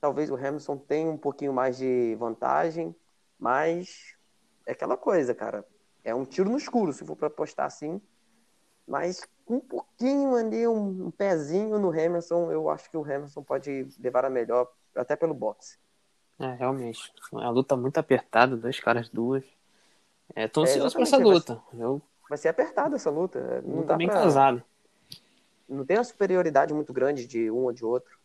talvez 0.01 0.31
o 0.31 0.39
Hermanson 0.39 0.77
tenha 0.77 1.11
um 1.11 1.19
pouquinho 1.19 1.53
mais 1.53 1.77
de 1.77 2.15
vantagem, 2.17 2.95
Mas 3.39 4.15
é 4.65 4.73
aquela 4.73 4.97
coisa, 4.97 5.35
cara. 5.35 5.67
É 6.03 6.15
um 6.15 6.25
tiro 6.25 6.49
no 6.49 6.57
escuro, 6.57 6.93
se 6.93 7.05
for 7.05 7.17
para 7.17 7.27
apostar 7.27 7.67
assim. 7.67 8.01
Mas 8.87 9.27
um 9.49 9.61
pouquinho 9.61 10.35
ali, 10.35 10.67
um, 10.67 11.07
um 11.07 11.11
pezinho 11.11 11.79
no 11.79 11.91
Hamilton, 11.91 12.51
eu 12.51 12.69
acho 12.69 12.91
que 12.91 12.97
o 12.97 13.05
Hamilton 13.05 13.43
pode 13.43 13.89
levar 13.99 14.25
a 14.25 14.31
melhor, 14.31 14.69
até 14.95 15.15
pelo 15.15 15.35
boxe. 15.35 15.79
É, 16.39 16.53
realmente. 16.55 17.13
É 17.33 17.37
uma 17.37 17.51
luta 17.51 17.77
muito 17.77 17.99
apertada, 17.99 18.57
dois 18.57 18.81
caras, 18.81 19.09
duas. 19.09 19.45
É, 20.35 20.49
tô 20.49 20.63
ansioso 20.63 20.89
é, 20.89 20.99
pra 20.99 21.03
essa 21.03 21.17
luta. 21.17 21.55
Vai 21.55 21.77
ser, 21.77 21.83
eu... 21.83 22.03
vai 22.29 22.39
ser 22.39 22.49
apertada 22.49 22.97
essa 22.97 23.11
luta. 23.11 23.63
Não 23.63 23.77
luta 23.77 23.89
dá 23.89 23.97
bem 23.97 24.09
pra... 24.09 24.23
casado. 24.23 24.63
Não 25.69 25.85
tem 25.85 25.97
uma 25.97 26.05
superioridade 26.05 26.75
muito 26.75 26.93
grande 26.93 27.27
de 27.27 27.51
um 27.51 27.65
ou 27.65 27.73
de 27.73 27.85
outro. 27.85 28.17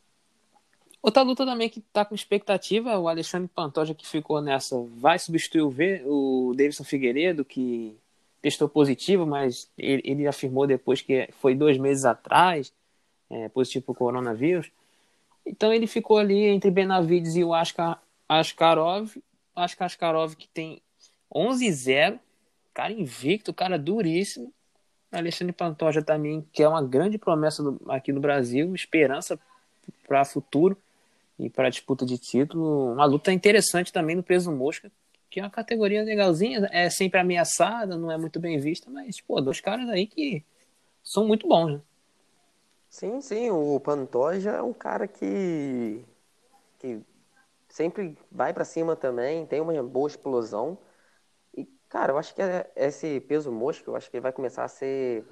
Outra 1.01 1.23
luta 1.23 1.45
também 1.45 1.67
que 1.67 1.81
tá 1.81 2.05
com 2.05 2.13
expectativa, 2.13 2.99
o 2.99 3.07
Alexandre 3.07 3.47
Pantoja 3.47 3.95
que 3.95 4.07
ficou 4.07 4.39
nessa, 4.39 4.79
vai 4.97 5.17
substituir 5.17 5.61
o, 5.61 5.69
v, 5.69 6.03
o 6.05 6.53
Davidson 6.55 6.83
Figueiredo, 6.83 7.43
que 7.43 7.97
testou 8.41 8.67
positivo, 8.67 9.25
mas 9.25 9.69
ele, 9.77 10.01
ele 10.03 10.27
afirmou 10.27 10.65
depois 10.65 11.01
que 11.01 11.29
foi 11.39 11.53
dois 11.53 11.77
meses 11.77 12.05
atrás, 12.05 12.74
é, 13.29 13.48
positivo 13.50 13.86
para 13.86 13.91
o 13.91 13.95
coronavírus. 13.95 14.71
Então 15.45 15.74
ele 15.74 15.88
ficou 15.88 16.17
ali 16.17 16.45
entre 16.45 16.71
Benavides 16.71 17.36
e 17.36 17.43
o 17.43 17.53
Askar, 17.53 18.01
Askarov. 18.27 19.15
Askar 19.55 19.86
Askarov 19.86 20.36
que 20.36 20.48
tem 20.48 20.81
11-0, 21.33 22.19
cara 22.74 22.91
invicto, 22.91 23.53
cara 23.53 23.77
duríssimo. 23.77 24.51
Alexandre 25.12 25.53
Pantoja 25.53 26.01
também, 26.01 26.45
que 26.53 26.63
é 26.63 26.67
uma 26.67 26.81
grande 26.81 27.17
promessa 27.17 27.62
do, 27.62 27.81
aqui 27.89 28.13
no 28.13 28.21
Brasil, 28.21 28.74
esperança 28.74 29.38
para 30.07 30.24
futuro 30.24 30.77
e 31.38 31.50
para 31.50 31.69
disputa 31.69 32.05
de 32.05 32.17
título. 32.17 32.93
Uma 32.93 33.05
luta 33.05 33.31
interessante 33.33 33.91
também 33.91 34.15
no 34.15 34.24
peso 34.24 34.51
mosca, 34.51 34.89
que 35.31 35.39
é 35.39 35.43
uma 35.43 35.50
categoria 35.50 36.03
legalzinha, 36.03 36.67
é 36.71 36.89
sempre 36.89 37.17
ameaçada, 37.17 37.97
não 37.97 38.11
é 38.11 38.17
muito 38.17 38.38
bem 38.38 38.59
vista, 38.59 38.91
mas, 38.91 39.21
pô, 39.21 39.39
dois 39.39 39.61
caras 39.61 39.88
aí 39.88 40.05
que 40.05 40.43
são 41.01 41.25
muito 41.25 41.47
bons, 41.47 41.75
né? 41.75 41.81
Sim, 42.89 43.21
sim, 43.21 43.50
o 43.50 43.79
Pantoja 43.79 44.51
é 44.51 44.61
um 44.61 44.73
cara 44.73 45.07
que, 45.07 46.03
que 46.77 47.01
sempre 47.69 48.17
vai 48.29 48.53
para 48.53 48.65
cima 48.65 48.93
também, 48.93 49.45
tem 49.45 49.61
uma 49.61 49.81
boa 49.81 50.09
explosão. 50.09 50.77
E, 51.55 51.65
cara, 51.88 52.11
eu 52.11 52.17
acho 52.17 52.35
que 52.35 52.41
é, 52.41 52.69
esse 52.75 53.21
peso 53.21 53.50
mosca, 53.53 53.89
eu 53.89 53.95
acho 53.95 54.11
que 54.11 54.17
ele 54.17 54.21
vai 54.21 54.33
começar 54.33 54.65
a 54.65 54.67
ser 54.67 55.25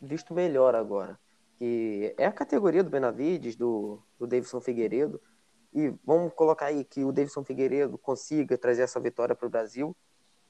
visto 0.00 0.34
melhor 0.34 0.74
agora. 0.74 1.16
Que 1.56 2.12
é 2.18 2.26
a 2.26 2.32
categoria 2.32 2.82
do 2.82 2.90
Benavides, 2.90 3.54
do, 3.54 4.02
do 4.18 4.26
Davidson 4.26 4.60
Figueiredo. 4.60 5.20
E 5.72 5.92
vamos 6.04 6.32
colocar 6.34 6.66
aí 6.66 6.84
que 6.84 7.04
o 7.04 7.12
Davidson 7.12 7.44
Figueiredo 7.44 7.96
consiga 7.96 8.58
trazer 8.58 8.82
essa 8.82 8.98
vitória 8.98 9.34
para 9.34 9.46
o 9.46 9.50
Brasil. 9.50 9.96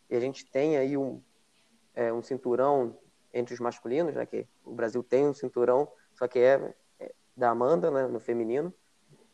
E 0.09 0.17
a 0.17 0.21
gente 0.21 0.45
tem 0.47 0.77
aí 0.77 0.97
um, 0.97 1.21
é, 1.95 2.13
um 2.13 2.23
cinturão 2.23 2.97
entre 3.33 3.55
os 3.55 3.61
masculinos, 3.61 4.15
né? 4.15 4.25
Que 4.25 4.47
o 4.65 4.73
Brasil 4.73 5.03
tem 5.03 5.27
um 5.27 5.35
cinturão, 5.35 5.89
só 6.15 6.27
que 6.27 6.39
é, 6.39 6.75
é 6.99 7.13
da 7.37 7.51
Amanda, 7.51 7.91
né? 7.91 8.07
No 8.07 8.19
feminino. 8.19 8.73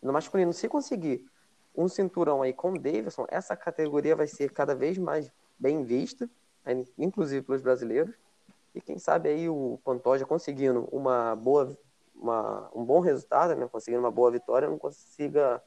No 0.03 0.13
masculino, 0.13 0.53
se 0.53 0.69
conseguir 0.69 1.25
um 1.75 1.89
cinturão 1.89 2.43
aí 2.43 2.53
com 2.53 2.73
o 2.73 2.79
Davidson, 2.79 3.27
essa 3.29 3.57
categoria 3.57 4.17
vai 4.17 4.27
ser 4.27 4.51
cada 4.53 4.75
vez 4.75 4.99
mais 4.99 5.31
bem 5.59 5.85
vista, 5.85 6.29
inclusive 6.99 7.45
pelos 7.45 7.63
brasileiros. 7.63 8.15
E 8.75 8.81
quem 8.81 8.99
sabe 8.99 9.29
aí 9.29 9.49
o 9.49 9.79
Pantoja 9.85 10.27
conseguindo 10.27 10.89
uma 10.93 11.35
boa, 11.37 11.77
uma, 12.15 12.71
um 12.75 12.85
bom 12.85 13.01
resultado, 13.01 13.55
né? 13.55 13.69
conseguindo 13.69 14.03
uma 14.03 14.11
boa 14.11 14.31
vitória, 14.31 14.69
não 14.69 14.79
consiga 14.79 15.63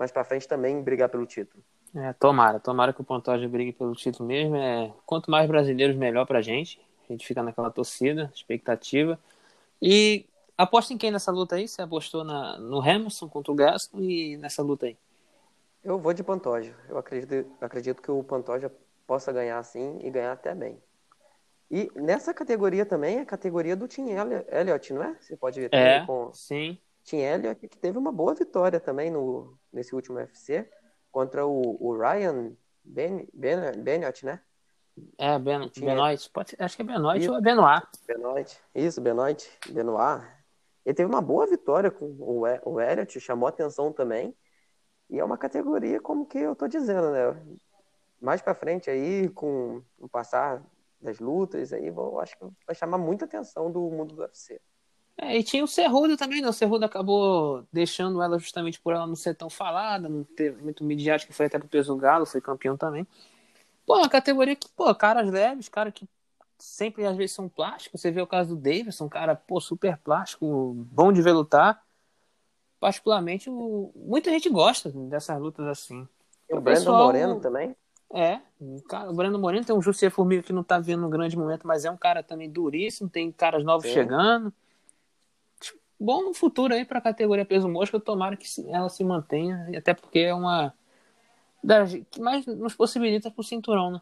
mais 0.00 0.10
para 0.10 0.24
frente 0.24 0.48
também 0.48 0.82
brigar 0.82 1.10
pelo 1.10 1.26
título. 1.26 1.62
É, 1.94 2.14
tomara, 2.14 2.58
tomara 2.58 2.90
que 2.90 3.02
o 3.02 3.04
Pantoja 3.04 3.46
brigue 3.46 3.70
pelo 3.70 3.94
título 3.94 4.26
mesmo. 4.26 4.56
É, 4.56 4.90
quanto 5.04 5.30
mais 5.30 5.46
brasileiros, 5.46 5.94
melhor 5.94 6.24
pra 6.24 6.40
gente. 6.40 6.80
A 7.06 7.12
gente 7.12 7.26
fica 7.26 7.42
naquela 7.42 7.70
torcida, 7.70 8.32
expectativa. 8.34 9.20
E 9.82 10.24
aposta 10.56 10.94
em 10.94 10.96
quem 10.96 11.10
nessa 11.10 11.30
luta 11.30 11.56
aí? 11.56 11.68
Você 11.68 11.82
apostou 11.82 12.24
na, 12.24 12.56
no 12.58 12.80
Hamilton 12.80 13.28
contra 13.28 13.52
o 13.52 13.54
Gaston 13.54 14.00
e 14.00 14.38
nessa 14.38 14.62
luta 14.62 14.86
aí? 14.86 14.96
Eu 15.84 15.98
vou 15.98 16.14
de 16.14 16.24
Pantoja. 16.24 16.74
Eu 16.88 16.96
acredito, 16.96 17.52
acredito 17.60 18.00
que 18.00 18.10
o 18.10 18.24
Pantoja 18.24 18.72
possa 19.06 19.30
ganhar 19.30 19.62
sim 19.64 19.98
e 20.02 20.10
ganhar 20.10 20.32
até 20.32 20.54
bem. 20.54 20.82
E 21.70 21.90
nessa 21.94 22.32
categoria 22.32 22.86
também 22.86 23.18
é 23.18 23.20
a 23.20 23.26
categoria 23.26 23.76
do 23.76 23.86
Tim 23.86 24.06
Elliott, 24.50 24.94
não 24.94 25.02
é? 25.02 25.14
Você 25.20 25.36
pode 25.36 25.60
ver 25.60 25.68
é, 25.72 26.06
com... 26.06 26.32
sim. 26.32 26.78
Tim 27.02 27.18
Elliott, 27.18 27.68
que 27.68 27.78
teve 27.78 27.98
uma 27.98 28.12
boa 28.12 28.34
vitória 28.34 28.78
também 28.78 29.10
no, 29.10 29.58
nesse 29.72 29.94
último 29.94 30.18
UFC, 30.18 30.68
contra 31.10 31.46
o, 31.46 31.76
o 31.80 31.96
Ryan 31.96 32.56
ben, 32.84 33.28
ben, 33.32 33.72
Benoit, 33.82 34.24
né? 34.24 34.40
É, 35.18 35.38
ben, 35.38 35.68
Tinha... 35.68 35.94
Benoit. 35.94 36.30
Pode, 36.30 36.56
acho 36.58 36.76
que 36.76 36.82
é 36.82 36.84
Benoit 36.84 37.28
ou 37.28 37.36
é 37.36 37.40
Benoit. 37.40 37.86
Benoit. 38.06 38.60
Isso, 38.74 39.00
Benoit. 39.00 39.50
Benoit. 39.70 40.26
Ele 40.84 40.94
teve 40.94 41.08
uma 41.08 41.20
boa 41.20 41.46
vitória 41.46 41.90
com 41.90 42.06
o, 42.06 42.42
o 42.64 42.80
Elliott, 42.80 43.20
chamou 43.20 43.48
atenção 43.48 43.92
também. 43.92 44.36
E 45.08 45.18
é 45.18 45.24
uma 45.24 45.36
categoria 45.36 46.00
como 46.00 46.26
que 46.26 46.38
eu 46.38 46.54
tô 46.54 46.68
dizendo, 46.68 47.10
né? 47.10 47.58
Mais 48.20 48.40
para 48.40 48.54
frente 48.54 48.90
aí, 48.90 49.28
com 49.30 49.82
o 49.98 50.08
passar 50.08 50.62
das 51.00 51.18
lutas, 51.18 51.72
aí 51.72 51.90
vou, 51.90 52.20
acho 52.20 52.38
que 52.38 52.44
vai 52.66 52.74
chamar 52.74 52.98
muita 52.98 53.24
atenção 53.24 53.70
do 53.72 53.80
mundo 53.90 54.14
do 54.14 54.22
UFC. 54.22 54.60
É, 55.22 55.36
e 55.36 55.42
tinha 55.42 55.62
o 55.62 55.68
Cerrudo 55.68 56.16
também, 56.16 56.40
né? 56.40 56.48
O 56.48 56.52
Cerrudo 56.52 56.86
acabou 56.86 57.62
deixando 57.70 58.22
ela 58.22 58.38
justamente 58.38 58.80
por 58.80 58.94
ela 58.94 59.06
não 59.06 59.14
ser 59.14 59.34
tão 59.34 59.50
falada, 59.50 60.08
não 60.08 60.24
ter 60.24 60.56
muito 60.56 60.82
midiática, 60.82 61.32
foi 61.32 61.44
até 61.44 61.58
pro 61.58 61.68
peso 61.68 61.94
galo, 61.94 62.24
foi 62.24 62.40
campeão 62.40 62.74
também. 62.74 63.06
Pô, 63.84 63.98
uma 63.98 64.08
categoria 64.08 64.56
que, 64.56 64.66
pô, 64.70 64.94
caras 64.94 65.30
leves, 65.30 65.68
cara 65.68 65.92
que 65.92 66.08
sempre 66.58 67.04
às 67.04 67.18
vezes 67.18 67.32
são 67.32 67.50
plásticos. 67.50 68.00
Você 68.00 68.10
vê 68.10 68.22
o 68.22 68.26
caso 68.26 68.56
do 68.56 68.62
Davidson, 68.62 69.04
um 69.04 69.08
cara, 69.10 69.36
pô, 69.36 69.60
super 69.60 69.98
plástico, 69.98 70.72
bom 70.90 71.12
de 71.12 71.20
ver 71.20 71.32
lutar. 71.32 71.82
Particularmente, 72.78 73.50
o... 73.50 73.92
muita 73.94 74.30
gente 74.30 74.48
gosta 74.48 74.88
dessas 74.88 75.38
lutas 75.38 75.66
assim. 75.66 76.08
E 76.48 76.54
o, 76.54 76.58
o 76.58 76.60
Brandon 76.62 76.80
pessoal... 76.80 77.04
Moreno 77.04 77.40
também? 77.40 77.76
É, 78.12 78.40
o 78.58 79.12
Brandon 79.12 79.38
Moreno 79.38 79.64
tem 79.64 79.76
um 79.76 79.82
José 79.82 80.10
Formiga 80.10 80.42
que 80.42 80.52
não 80.52 80.64
tá 80.64 80.80
vendo 80.80 81.06
um 81.06 81.10
grande 81.10 81.38
momento, 81.38 81.64
mas 81.64 81.84
é 81.84 81.90
um 81.90 81.96
cara 81.96 82.24
também 82.24 82.50
duríssimo, 82.50 83.08
tem 83.08 83.30
caras 83.30 83.62
novos 83.62 83.86
Sim. 83.86 83.92
chegando 83.92 84.52
bom 86.00 86.32
futuro 86.32 86.72
aí 86.72 86.84
para 86.84 86.98
a 86.98 87.02
categoria 87.02 87.44
peso 87.44 87.68
mosca. 87.68 88.00
Tomara 88.00 88.36
que 88.36 88.46
ela 88.68 88.88
se 88.88 89.04
mantenha, 89.04 89.68
até 89.76 89.92
porque 89.92 90.20
é 90.20 90.34
uma 90.34 90.72
das 91.62 91.92
que 92.10 92.20
mais 92.20 92.46
nos 92.46 92.74
possibilita 92.74 93.30
pro 93.30 93.44
cinturão, 93.44 93.92
né? 93.92 94.00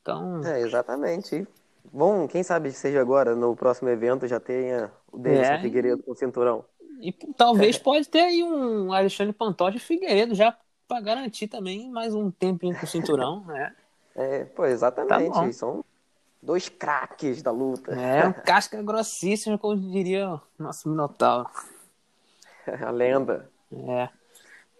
Então. 0.00 0.40
É, 0.44 0.60
exatamente. 0.60 1.46
Bom, 1.92 2.28
quem 2.28 2.42
sabe 2.42 2.70
seja 2.72 3.00
agora, 3.00 3.34
no 3.34 3.56
próximo 3.56 3.88
evento, 3.88 4.26
já 4.26 4.38
tenha 4.38 4.90
o 5.10 5.18
Denis 5.18 5.48
é, 5.48 5.58
Figueiredo 5.60 6.02
com 6.02 6.12
o 6.12 6.16
cinturão. 6.16 6.64
E 7.00 7.12
talvez 7.36 7.76
é. 7.76 7.78
pode 7.80 8.08
ter 8.08 8.20
aí 8.20 8.42
um 8.42 8.92
Alexandre 8.92 9.32
Pantoja 9.32 9.78
Figueiredo 9.78 10.34
já 10.34 10.56
para 10.86 11.00
garantir 11.00 11.48
também 11.48 11.90
mais 11.90 12.14
um 12.14 12.30
tempinho 12.30 12.78
com 12.78 12.84
o 12.84 12.88
cinturão, 12.88 13.44
né? 13.44 13.74
É, 14.14 14.44
pô, 14.44 14.66
exatamente. 14.66 15.32
Tá 15.32 15.52
São 15.52 15.82
Dois 16.42 16.68
craques 16.68 17.40
da 17.40 17.52
luta. 17.52 17.92
É, 17.92 18.26
um 18.26 18.32
casca 18.32 18.82
grossíssima, 18.82 19.56
como 19.56 19.76
diria 19.76 20.34
o 20.34 20.40
nosso 20.58 20.88
Minotauro. 20.88 21.48
A 22.84 22.90
lenda. 22.90 23.48
É. 23.72 24.08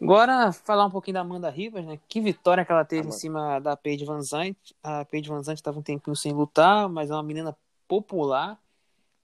Agora, 0.00 0.50
falar 0.50 0.87
um 0.87 0.90
pouquinho 0.90 1.14
da 1.14 1.21
Amanda 1.21 1.49
Rivas, 1.49 1.85
né? 1.85 2.00
Que 2.09 2.21
vitória 2.21 2.64
que 2.64 2.73
ela 2.73 2.85
teve 2.85 3.02
Amanda. 3.02 3.14
em 3.14 3.19
cima 3.19 3.61
da 3.61 3.76
Paige 3.76 4.04
Van 4.04 4.21
Zandt. 4.21 4.75
A 4.83 5.04
Paige 5.04 5.28
Van 5.28 5.42
Zandt 5.42 5.61
estava 5.61 5.78
um 5.78 5.83
tempinho 5.83 6.16
sem 6.16 6.33
lutar, 6.33 6.88
mas 6.88 7.11
é 7.11 7.14
uma 7.14 7.23
menina 7.23 7.57
popular, 7.87 8.59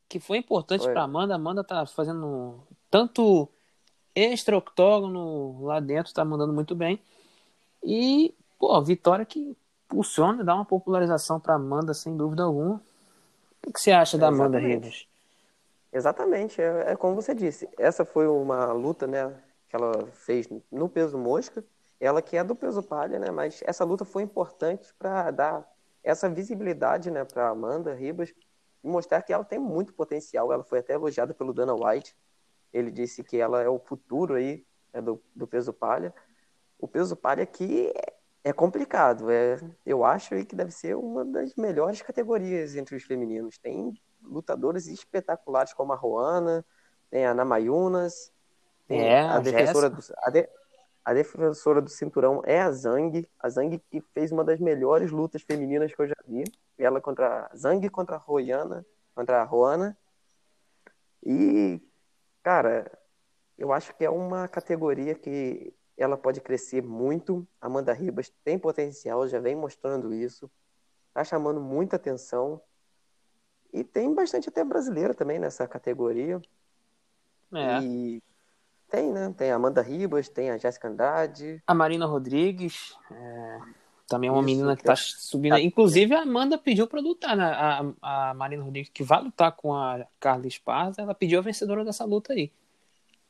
que 0.08 0.20
foi 0.20 0.38
importante 0.38 0.84
para 0.84 1.02
Amanda. 1.02 1.34
A 1.34 1.36
Amanda 1.36 1.64
tá 1.64 1.84
fazendo 1.86 2.60
tanto 2.88 3.48
extra-octógono 4.14 5.64
lá 5.64 5.80
dentro, 5.80 6.14
tá 6.14 6.24
mandando 6.24 6.52
muito 6.52 6.76
bem. 6.76 7.00
E, 7.82 8.32
pô, 8.58 8.80
vitória 8.80 9.24
que 9.24 9.56
impulsiona, 9.88 10.44
dá 10.44 10.54
uma 10.54 10.64
popularização 10.64 11.40
para 11.40 11.54
Amanda, 11.54 11.94
sem 11.94 12.14
dúvida 12.14 12.42
alguma. 12.42 12.80
O 13.66 13.72
que 13.72 13.80
você 13.80 13.90
acha 13.90 14.18
da 14.18 14.28
Amanda 14.28 14.58
Rivas? 14.58 15.08
Exatamente, 15.90 16.60
é, 16.60 16.92
é, 16.92 16.96
como 16.96 17.14
você 17.14 17.34
disse. 17.34 17.68
Essa 17.78 18.04
foi 18.04 18.28
uma 18.28 18.72
luta, 18.72 19.06
né, 19.06 19.34
que 19.68 19.74
ela 19.74 20.06
fez 20.12 20.46
no 20.70 20.88
peso 20.88 21.16
mosca. 21.16 21.64
Ela 21.98 22.22
que 22.22 22.36
é 22.36 22.44
do 22.44 22.54
peso 22.54 22.82
palha, 22.82 23.18
né, 23.18 23.30
mas 23.30 23.62
essa 23.64 23.84
luta 23.84 24.04
foi 24.04 24.22
importante 24.22 24.94
para 24.98 25.30
dar 25.30 25.68
essa 26.04 26.28
visibilidade, 26.28 27.10
né, 27.10 27.24
para 27.24 27.48
Amanda 27.48 27.94
Ribas 27.94 28.32
e 28.84 28.88
mostrar 28.88 29.22
que 29.22 29.32
ela 29.32 29.44
tem 29.44 29.58
muito 29.58 29.92
potencial. 29.94 30.52
Ela 30.52 30.62
foi 30.62 30.78
até 30.78 30.92
elogiada 30.92 31.34
pelo 31.34 31.52
Dana 31.52 31.74
White. 31.74 32.14
Ele 32.72 32.90
disse 32.90 33.24
que 33.24 33.38
ela 33.38 33.62
é 33.62 33.68
o 33.68 33.78
futuro 33.78 34.34
aí 34.34 34.64
né, 34.92 35.00
do, 35.00 35.20
do 35.34 35.46
peso 35.46 35.72
palha. 35.72 36.14
O 36.78 36.86
peso 36.86 37.16
palha 37.16 37.44
que 37.44 37.92
é 38.44 38.52
complicado. 38.52 39.30
É, 39.30 39.58
eu 39.84 40.04
acho 40.04 40.30
que 40.44 40.56
deve 40.56 40.70
ser 40.70 40.96
uma 40.96 41.24
das 41.24 41.54
melhores 41.56 42.02
categorias 42.02 42.76
entre 42.76 42.96
os 42.96 43.02
femininos. 43.02 43.58
Tem 43.58 43.92
lutadoras 44.22 44.86
espetaculares 44.86 45.72
como 45.72 45.92
a 45.92 45.96
Roana, 45.96 46.64
tem 47.10 47.26
a 47.26 47.34
Namayunas, 47.34 48.32
tem 48.86 49.00
é, 49.00 49.20
a, 49.20 49.38
defensora 49.38 49.90
do, 49.90 50.02
a, 50.18 50.30
de, 50.30 50.48
A 51.04 51.14
defensora 51.14 51.82
do 51.82 51.90
cinturão 51.90 52.42
é 52.44 52.60
a 52.60 52.72
Zhang. 52.72 53.28
A 53.38 53.48
Zhang 53.48 53.78
que 53.90 54.00
fez 54.00 54.32
uma 54.32 54.44
das 54.44 54.58
melhores 54.58 55.10
lutas 55.10 55.42
femininas 55.42 55.94
que 55.94 56.00
eu 56.00 56.08
já 56.08 56.16
vi. 56.26 56.44
Ela 56.78 57.00
contra 57.00 57.48
a 57.52 57.56
Zhang 57.56 57.88
contra 57.90 58.16
a 58.16 58.18
Royana, 58.18 58.84
contra 59.14 59.40
a 59.40 59.44
Roana. 59.44 59.96
E, 61.24 61.82
cara, 62.42 62.90
eu 63.58 63.72
acho 63.72 63.94
que 63.94 64.04
é 64.04 64.10
uma 64.10 64.48
categoria 64.48 65.14
que 65.14 65.74
ela 65.98 66.16
pode 66.16 66.40
crescer 66.40 66.82
muito. 66.82 67.46
Amanda 67.60 67.92
Ribas 67.92 68.32
tem 68.44 68.58
potencial, 68.58 69.26
já 69.26 69.40
vem 69.40 69.56
mostrando 69.56 70.14
isso. 70.14 70.50
Tá 71.12 71.24
chamando 71.24 71.60
muita 71.60 71.96
atenção. 71.96 72.60
E 73.72 73.82
tem 73.82 74.14
bastante 74.14 74.48
até 74.48 74.64
brasileira 74.64 75.12
também 75.12 75.38
nessa 75.38 75.66
categoria. 75.66 76.40
É. 77.52 77.80
E 77.82 78.22
tem, 78.88 79.12
né? 79.12 79.34
Tem 79.36 79.50
a 79.50 79.56
Amanda 79.56 79.82
Ribas, 79.82 80.28
tem 80.28 80.50
a 80.50 80.56
Jéssica 80.56 80.88
Andrade. 80.88 81.62
A 81.66 81.74
Marina 81.74 82.06
Rodrigues. 82.06 82.96
É... 83.10 83.58
Também 84.06 84.28
é 84.28 84.32
uma 84.32 84.40
Isso, 84.40 84.46
menina 84.46 84.74
que 84.74 84.82
que 84.82 84.88
é- 84.88 84.92
tá 84.92 84.96
subindo. 84.96 85.58
Inclusive, 85.58 86.14
a 86.14 86.22
Amanda 86.22 86.56
pediu 86.56 86.86
pra 86.86 86.98
lutar, 86.98 87.36
né? 87.36 87.44
A, 87.44 88.30
a 88.30 88.34
Marina 88.34 88.62
Rodrigues, 88.62 88.90
que 88.90 89.02
vai 89.02 89.22
lutar 89.22 89.52
com 89.52 89.74
a 89.74 90.06
Carla 90.18 90.46
Esparza, 90.46 91.02
ela 91.02 91.14
pediu 91.14 91.38
a 91.38 91.42
vencedora 91.42 91.84
dessa 91.84 92.06
luta 92.06 92.32
aí. 92.32 92.50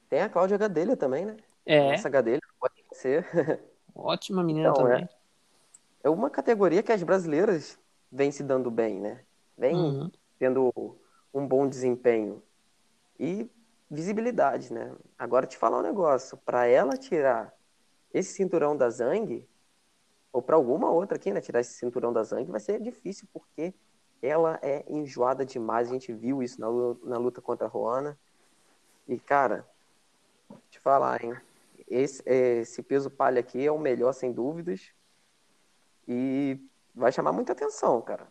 Tem 0.09 0.21
a 0.21 0.29
Cláudia 0.29 0.57
Gadelha 0.57 0.97
também, 0.97 1.27
né? 1.27 1.37
É, 1.69 1.93
Essa 1.93 2.09
Gadelha 2.09 2.41
pode 2.59 2.75
ser. 2.93 3.27
ótima 3.95 4.43
menina 4.43 4.71
Então, 4.71 4.89
também. 4.89 5.09
É 6.03 6.09
uma 6.09 6.31
categoria 6.31 6.83
que 6.83 6.93
as 6.93 7.03
brasileiras 7.03 7.79
vêm 8.11 8.31
se 8.31 8.43
dando 8.43 8.71
bem, 8.71 9.01
né? 9.01 9.25
Vem 9.57 9.77
Uhum. 9.77 10.11
tendo 10.39 10.73
um 11.35 11.47
bom 11.47 11.69
desempenho. 11.69 12.43
E 13.19 13.51
visibilidade, 13.91 14.73
né? 14.73 14.95
Agora 15.19 15.47
te 15.47 15.57
falar 15.57 15.81
um 15.81 15.83
negócio, 15.83 16.37
para 16.39 16.67
ela 16.67 16.97
tirar 16.97 17.53
esse 18.13 18.33
cinturão 18.33 18.77
da 18.77 18.89
Zang, 18.91 19.47
ou 20.33 20.43
para 20.43 20.57
alguma 20.57 20.91
outra 20.91 21.17
aqui, 21.17 21.33
né, 21.33 21.41
tirar 21.41 21.61
esse 21.61 21.75
cinturão 21.75 22.13
da 22.13 22.23
Zang, 22.23 22.51
vai 22.51 22.61
ser 22.61 22.81
difícil 22.81 23.29
porque 23.33 23.75
ela 24.23 24.59
é 24.63 24.85
enjoada 24.89 25.45
demais. 25.45 25.89
A 25.89 25.93
gente 25.93 26.13
viu 26.13 26.43
isso 26.43 26.61
na, 26.61 26.69
na 27.11 27.19
luta 27.19 27.41
contra 27.41 27.67
a 27.67 27.71
Roana. 27.71 28.19
E 29.09 29.19
cara, 29.19 29.67
te 30.71 30.79
falar, 30.81 31.23
hein? 31.25 31.35
Esse, 31.91 32.23
esse 32.27 32.83
peso 32.83 33.11
palha 33.11 33.41
aqui 33.41 33.67
é 33.67 33.73
o 33.73 33.79
melhor, 33.79 34.13
sem 34.13 34.33
dúvidas. 34.33 34.93
E 36.07 36.59
vai 36.95 37.11
chamar 37.13 37.33
muita 37.33 37.53
atenção, 37.53 38.01
cara. 38.01 38.27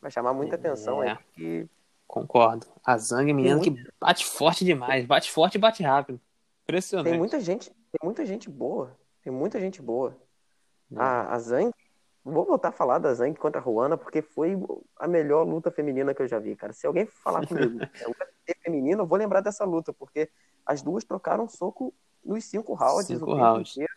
Vai 0.00 0.10
chamar 0.10 0.32
muita 0.32 0.56
atenção 0.56 1.02
É. 1.02 1.10
aí, 1.10 1.16
porque 1.16 1.68
Concordo. 2.06 2.66
A 2.84 2.96
Zang 2.98 3.30
é 3.30 3.32
menina 3.32 3.60
que 3.60 3.74
bate 3.98 4.24
forte 4.26 4.64
demais. 4.64 5.04
Bate 5.06 5.30
forte 5.32 5.56
e 5.56 5.58
bate 5.58 5.82
rápido. 5.82 6.20
Impressionante. 6.62 7.10
Tem 7.10 7.18
muita 7.18 7.40
gente, 7.40 7.70
tem 7.70 8.00
muita 8.02 8.24
gente 8.24 8.48
boa. 8.48 8.96
Tem 9.22 9.32
muita 9.32 9.58
gente 9.58 9.80
boa. 9.82 10.16
A, 10.94 11.34
a 11.34 11.38
Zang, 11.38 11.72
vou 12.22 12.44
voltar 12.44 12.68
a 12.68 12.72
falar 12.72 12.98
da 12.98 13.12
Zang 13.14 13.36
contra 13.38 13.60
a 13.60 13.64
Ruana, 13.64 13.96
porque 13.96 14.22
foi 14.22 14.56
a 14.98 15.08
melhor 15.08 15.44
luta 15.44 15.70
feminina 15.70 16.14
que 16.14 16.22
eu 16.22 16.28
já 16.28 16.38
vi, 16.38 16.54
cara. 16.54 16.72
Se 16.72 16.86
alguém 16.86 17.06
falar 17.06 17.46
comigo, 17.46 17.78
é 18.46 18.54
feminina, 18.62 19.02
eu 19.02 19.06
vou 19.06 19.18
lembrar 19.18 19.40
dessa 19.40 19.64
luta, 19.64 19.92
porque 19.92 20.30
as 20.64 20.82
duas 20.82 21.04
trocaram 21.04 21.48
soco 21.48 21.92
nos 22.24 22.44
cinco 22.44 22.74
rounds. 22.74 23.06
Cinco 23.06 23.30
o 23.30 23.34
rounds. 23.34 23.72
inteiro. 23.72 23.92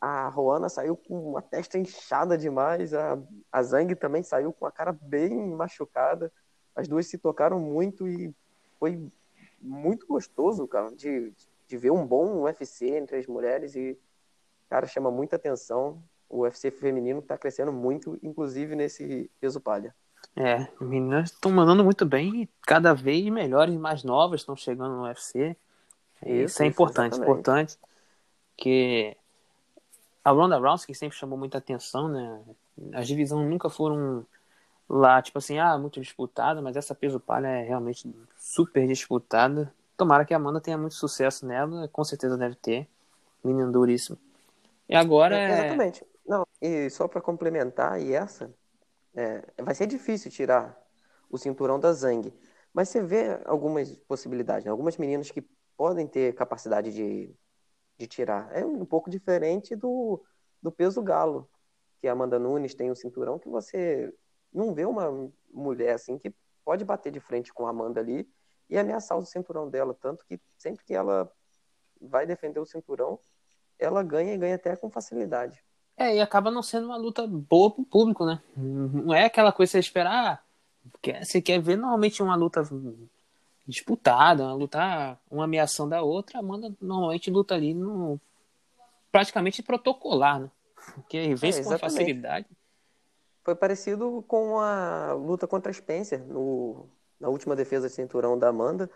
A 0.00 0.28
Ruana 0.28 0.68
saiu 0.68 0.96
com 0.96 1.30
uma 1.30 1.40
testa 1.40 1.78
inchada 1.78 2.36
demais. 2.36 2.92
A, 2.92 3.18
a 3.50 3.62
Zang 3.62 3.94
também 3.94 4.22
saiu 4.22 4.52
com 4.52 4.66
a 4.66 4.72
cara 4.72 4.92
bem 4.92 5.34
machucada. 5.54 6.32
As 6.74 6.86
duas 6.86 7.06
se 7.06 7.16
tocaram 7.16 7.58
muito 7.58 8.06
e 8.06 8.34
foi 8.78 9.10
muito 9.60 10.06
gostoso, 10.06 10.66
cara, 10.68 10.90
de, 10.94 11.32
de 11.66 11.76
ver 11.76 11.90
um 11.90 12.06
bom 12.06 12.42
UFC 12.42 12.86
entre 12.90 13.16
as 13.16 13.26
mulheres 13.26 13.74
e, 13.74 13.98
cara, 14.68 14.86
chama 14.86 15.10
muita 15.10 15.36
atenção. 15.36 16.02
O 16.28 16.40
UFC 16.40 16.70
feminino 16.70 17.22
tá 17.22 17.38
crescendo 17.38 17.72
muito, 17.72 18.18
inclusive 18.22 18.74
nesse 18.74 19.30
peso 19.40 19.60
palha. 19.60 19.94
É, 20.34 20.54
as 20.54 20.80
meninas 20.80 21.30
estão 21.30 21.50
mandando 21.50 21.82
muito 21.82 22.04
bem 22.04 22.42
e 22.42 22.48
cada 22.66 22.92
vez 22.92 23.24
melhores 23.30 23.74
e 23.74 23.78
mais 23.78 24.04
novas 24.04 24.40
estão 24.40 24.54
chegando 24.54 24.96
no 24.96 25.04
UFC. 25.04 25.56
Isso, 26.22 26.44
Isso, 26.44 26.62
é 26.62 26.66
importante, 26.66 27.18
importante. 27.18 27.78
Que 28.56 29.16
a 30.24 30.30
Ronda 30.30 30.58
Rousey 30.58 30.86
que 30.86 30.94
sempre 30.94 31.16
chamou 31.16 31.38
muita 31.38 31.58
atenção, 31.58 32.08
né? 32.08 32.40
As 32.92 33.06
divisões 33.06 33.48
nunca 33.48 33.68
foram 33.68 34.26
lá, 34.88 35.20
tipo 35.20 35.38
assim, 35.38 35.58
ah, 35.58 35.76
muito 35.78 36.00
disputada, 36.00 36.62
mas 36.62 36.76
essa 36.76 36.94
peso 36.94 37.20
palha 37.20 37.48
é 37.48 37.62
realmente 37.62 38.12
super 38.36 38.86
disputada. 38.86 39.72
Tomara 39.96 40.24
que 40.24 40.34
a 40.34 40.36
Amanda 40.36 40.60
tenha 40.60 40.78
muito 40.78 40.94
sucesso 40.94 41.46
nela, 41.46 41.88
com 41.88 42.04
certeza 42.04 42.36
deve 42.36 42.54
ter. 42.56 42.88
Menina 43.42 43.70
duríssima. 43.70 44.18
E 44.88 44.94
agora 44.94 45.36
é... 45.36 45.52
Exatamente. 45.52 46.04
Não, 46.26 46.46
e 46.60 46.90
só 46.90 47.06
para 47.06 47.20
complementar, 47.20 48.00
e 48.00 48.12
essa, 48.12 48.50
é, 49.14 49.42
vai 49.62 49.74
ser 49.74 49.86
difícil 49.86 50.30
tirar 50.30 50.76
o 51.30 51.38
cinturão 51.38 51.78
da 51.78 51.92
Zang, 51.92 52.32
mas 52.74 52.88
você 52.88 53.00
vê 53.00 53.40
algumas 53.44 53.96
possibilidades, 54.08 54.64
né? 54.64 54.70
algumas 54.70 54.96
meninas 54.96 55.30
que 55.30 55.40
podem 55.76 56.06
ter 56.06 56.34
capacidade 56.34 56.92
de, 56.92 57.34
de 57.98 58.06
tirar. 58.06 58.50
É 58.52 58.64
um 58.64 58.84
pouco 58.84 59.10
diferente 59.10 59.76
do, 59.76 60.22
do 60.62 60.72
peso 60.72 61.02
galo, 61.02 61.48
que 62.00 62.08
a 62.08 62.12
Amanda 62.12 62.38
Nunes 62.38 62.74
tem 62.74 62.90
um 62.90 62.94
cinturão 62.94 63.38
que 63.38 63.48
você 63.48 64.12
não 64.52 64.74
vê 64.74 64.84
uma 64.84 65.30
mulher 65.52 65.94
assim 65.94 66.18
que 66.18 66.34
pode 66.64 66.84
bater 66.84 67.12
de 67.12 67.20
frente 67.20 67.52
com 67.52 67.66
a 67.66 67.70
Amanda 67.70 68.00
ali 68.00 68.28
e 68.68 68.76
ameaçar 68.76 69.16
o 69.16 69.24
cinturão 69.24 69.68
dela, 69.68 69.94
tanto 69.94 70.24
que 70.26 70.40
sempre 70.58 70.84
que 70.84 70.94
ela 70.94 71.30
vai 72.00 72.26
defender 72.26 72.58
o 72.58 72.66
cinturão, 72.66 73.18
ela 73.78 74.02
ganha 74.02 74.34
e 74.34 74.38
ganha 74.38 74.56
até 74.56 74.74
com 74.76 74.90
facilidade. 74.90 75.62
É, 75.96 76.16
e 76.16 76.20
acaba 76.20 76.50
não 76.50 76.62
sendo 76.62 76.86
uma 76.86 76.96
luta 76.96 77.26
boa 77.26 77.72
pro 77.72 77.84
público, 77.84 78.26
né? 78.26 78.42
Não 78.56 79.14
é 79.14 79.24
aquela 79.24 79.52
coisa 79.52 79.70
que 79.70 79.72
você 79.72 79.78
esperar. 79.78 80.44
Ah, 81.02 81.24
você 81.24 81.40
quer 81.40 81.60
ver 81.60 81.76
normalmente 81.76 82.22
uma 82.22 82.36
luta 82.36 82.62
disputada, 83.66 84.44
uma 84.44 84.54
luta, 84.54 85.18
uma 85.30 85.44
ameação 85.44 85.88
da 85.88 86.02
outra, 86.02 86.38
a 86.38 86.40
Amanda 86.40 86.74
normalmente 86.80 87.30
luta 87.30 87.54
ali 87.54 87.74
no 87.74 88.20
praticamente 89.10 89.62
protocolar, 89.62 90.40
né? 90.40 90.50
Porque 90.94 91.34
vence 91.34 91.60
É, 91.60 91.64
com 91.64 91.78
facilidade. 91.78 92.46
Foi 93.42 93.54
parecido 93.54 94.24
com 94.28 94.60
a 94.60 95.12
luta 95.12 95.46
contra 95.46 95.70
a 95.70 95.74
Spencer 95.74 96.24
no, 96.24 96.88
na 97.18 97.28
última 97.28 97.56
defesa 97.56 97.88
de 97.88 97.94
cinturão 97.94 98.38
da 98.38 98.48
Amanda, 98.48 98.90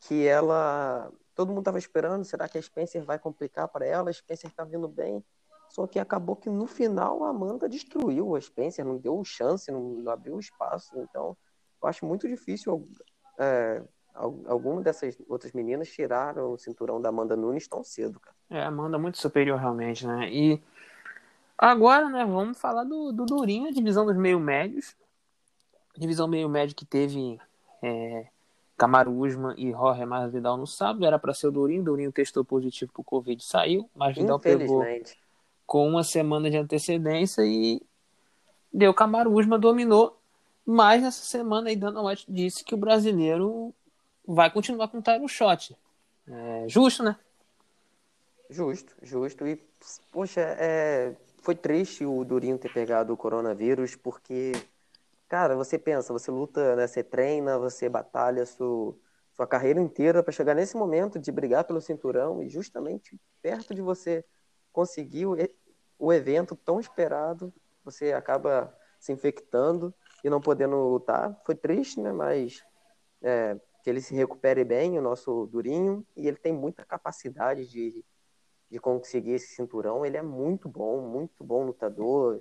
que 0.00 0.26
ela. 0.26 1.10
Todo 1.34 1.48
mundo 1.48 1.60
estava 1.60 1.78
esperando, 1.78 2.24
será 2.24 2.48
que 2.48 2.56
a 2.56 2.62
Spencer 2.62 3.04
vai 3.04 3.18
complicar 3.18 3.66
para 3.68 3.84
ela? 3.84 4.08
A 4.08 4.12
Spencer 4.12 4.48
está 4.48 4.64
vindo 4.64 4.86
bem. 4.88 5.22
Só 5.68 5.86
que 5.86 5.98
acabou 5.98 6.36
que 6.36 6.48
no 6.48 6.66
final 6.66 7.24
a 7.24 7.30
Amanda 7.30 7.68
destruiu 7.68 8.36
a 8.36 8.40
Spencer, 8.40 8.84
não 8.84 8.96
deu 8.96 9.24
chance, 9.24 9.72
não, 9.72 9.80
não 9.80 10.12
abriu 10.12 10.38
espaço. 10.38 10.96
Então, 10.98 11.36
eu 11.82 11.88
acho 11.88 12.06
muito 12.06 12.28
difícil 12.28 12.88
é, 13.38 13.82
alguma 14.14 14.80
dessas 14.80 15.16
outras 15.28 15.52
meninas 15.52 15.88
tiraram 15.88 16.52
o 16.52 16.58
cinturão 16.58 17.00
da 17.00 17.08
Amanda 17.08 17.36
Nunes 17.36 17.66
tão 17.66 17.82
cedo, 17.82 18.20
cara. 18.20 18.36
É, 18.48 18.62
Amanda 18.62 18.98
muito 18.98 19.18
superior 19.18 19.58
realmente, 19.58 20.06
né? 20.06 20.30
E 20.30 20.62
agora, 21.58 22.08
né, 22.08 22.24
vamos 22.24 22.58
falar 22.58 22.84
do, 22.84 23.12
do 23.12 23.26
Durinho, 23.26 23.68
a 23.68 23.72
divisão 23.72 24.06
dos 24.06 24.16
meio 24.16 24.38
médios. 24.38 24.96
Divisão 25.96 26.28
meio 26.28 26.48
médio 26.48 26.74
que 26.76 26.84
teve 26.84 27.38
é, 27.82 28.26
Camaro 28.76 29.12
Usman 29.12 29.54
e 29.56 29.70
Jorge 29.70 30.04
Masvidal 30.04 30.56
no 30.56 30.66
sábado, 30.66 31.06
era 31.06 31.18
para 31.18 31.34
ser 31.34 31.48
o 31.48 31.52
Durinho, 31.52 31.84
Durinho 31.84 32.12
testou 32.12 32.44
positivo 32.44 32.92
pro 32.92 33.04
Covid, 33.04 33.42
saiu, 33.44 33.88
Masvidal 33.94 34.40
pegou 34.40 34.84
com 35.66 35.88
uma 35.88 36.02
semana 36.02 36.50
de 36.50 36.56
antecedência 36.56 37.42
e 37.44 37.80
deu 38.72 38.92
Camaro 38.92 39.32
Usman, 39.32 39.60
dominou, 39.60 40.18
mas 40.66 41.02
nessa 41.02 41.24
semana 41.24 41.68
aí 41.68 41.76
Dana 41.76 42.02
White 42.02 42.26
disse 42.28 42.64
que 42.64 42.74
o 42.74 42.78
brasileiro 42.78 43.72
vai 44.26 44.50
continuar 44.50 44.88
com 44.88 44.98
o 44.98 45.02
title 45.02 45.28
shot. 45.28 45.76
É, 46.26 46.68
justo, 46.68 47.02
né? 47.02 47.16
Justo, 48.48 48.94
justo. 49.02 49.46
E, 49.46 49.56
poxa, 50.10 50.40
é, 50.40 51.14
foi 51.42 51.54
triste 51.54 52.04
o 52.04 52.24
Durinho 52.24 52.58
ter 52.58 52.72
pegado 52.72 53.12
o 53.12 53.16
coronavírus, 53.16 53.96
porque, 53.96 54.52
cara, 55.28 55.56
você 55.56 55.78
pensa, 55.78 56.12
você 56.12 56.30
luta, 56.30 56.76
né, 56.76 56.86
você 56.86 57.02
treina, 57.02 57.58
você 57.58 57.88
batalha 57.88 58.46
sua, 58.46 58.96
sua 59.32 59.46
carreira 59.46 59.80
inteira 59.80 60.22
para 60.22 60.32
chegar 60.32 60.54
nesse 60.54 60.76
momento 60.76 61.18
de 61.18 61.30
brigar 61.32 61.64
pelo 61.64 61.80
cinturão 61.80 62.42
e 62.42 62.48
justamente 62.48 63.20
perto 63.42 63.74
de 63.74 63.82
você 63.82 64.24
conseguir 64.72 65.26
o, 65.26 65.36
o 65.98 66.12
evento 66.12 66.56
tão 66.56 66.80
esperado, 66.80 67.52
você 67.84 68.12
acaba 68.12 68.74
se 68.98 69.12
infectando 69.12 69.94
e 70.22 70.30
não 70.30 70.40
podendo 70.40 70.76
lutar. 70.76 71.38
Foi 71.44 71.54
triste, 71.54 72.00
né? 72.00 72.12
Mas 72.12 72.64
é, 73.22 73.56
que 73.84 73.90
ele 73.90 74.00
se 74.00 74.14
recupere 74.14 74.64
bem, 74.64 74.98
o 74.98 75.02
nosso 75.02 75.46
Durinho, 75.46 76.06
e 76.16 76.26
ele 76.26 76.38
tem 76.38 76.54
muita 76.54 76.86
capacidade 76.86 77.66
de, 77.66 78.02
de 78.70 78.78
conseguir 78.78 79.32
esse 79.32 79.54
cinturão. 79.54 80.06
Ele 80.06 80.16
é 80.16 80.22
muito 80.22 80.70
bom, 80.70 81.02
muito 81.02 81.44
bom 81.44 81.66
lutador, 81.66 82.40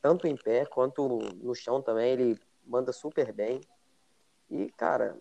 tanto 0.00 0.26
em 0.26 0.34
pé 0.34 0.64
quanto 0.64 1.18
no 1.42 1.54
chão 1.54 1.82
também. 1.82 2.12
Ele 2.12 2.40
manda 2.66 2.90
super 2.90 3.30
bem. 3.34 3.60
E, 4.50 4.70
cara, 4.70 5.14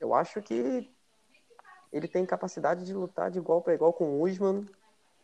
eu 0.00 0.12
acho 0.12 0.42
que 0.42 0.90
ele 1.92 2.08
tem 2.08 2.26
capacidade 2.26 2.84
de 2.84 2.92
lutar 2.92 3.30
de 3.30 3.38
igual 3.38 3.62
para 3.62 3.74
igual 3.74 3.92
com 3.92 4.18
o 4.18 4.22
Usman 4.24 4.68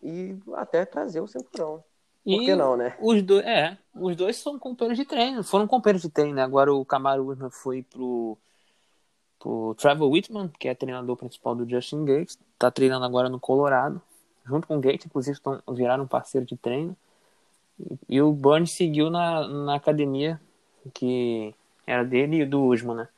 e 0.01 0.39
até 0.55 0.85
trazer 0.85 1.21
o 1.21 1.27
cinturão. 1.27 1.83
Por 2.23 2.31
e 2.31 2.45
que 2.45 2.55
não, 2.55 2.77
né? 2.77 2.97
Os 3.01 3.21
dois, 3.25 3.45
é, 3.45 3.77
os 3.93 4.15
dois 4.15 4.37
são 4.37 4.57
companheiros 4.57 4.99
de 4.99 5.05
treino, 5.05 5.43
foram 5.43 5.67
companheiros 5.67 6.03
de 6.03 6.11
treino, 6.11 6.37
né? 6.37 6.45
Agora 6.45 6.73
o 6.73 6.85
Camaro 6.85 7.27
Usman 7.27 7.51
foi 7.51 7.83
pro, 7.83 8.39
pro 9.41 9.75
Trevor 9.77 10.11
Whitman, 10.11 10.51
que 10.59 10.69
é 10.69 10.75
treinador 10.75 11.17
principal 11.17 11.55
do 11.55 11.69
Justin 11.69 12.05
Gates, 12.05 12.39
tá 12.59 12.71
treinando 12.71 13.05
agora 13.05 13.29
no 13.29 13.41
Colorado, 13.41 14.01
junto 14.45 14.69
com 14.69 14.77
o 14.77 14.81
Gates, 14.81 15.07
inclusive 15.07 15.37
estão, 15.37 15.61
viraram 15.71 16.07
parceiro 16.07 16.47
de 16.47 16.57
treino. 16.57 16.97
E, 17.81 17.99
e 18.09 18.23
o 18.23 18.31
Burns 18.31 18.73
seguiu 18.73 19.11
na, 19.11 19.49
na 19.49 19.75
academia 19.75 20.41
que 20.95 21.55
era 21.87 22.05
dele 22.05 22.43
e 22.43 22.47
do 22.47 22.65
Usman, 22.65 22.97
né? 22.97 23.09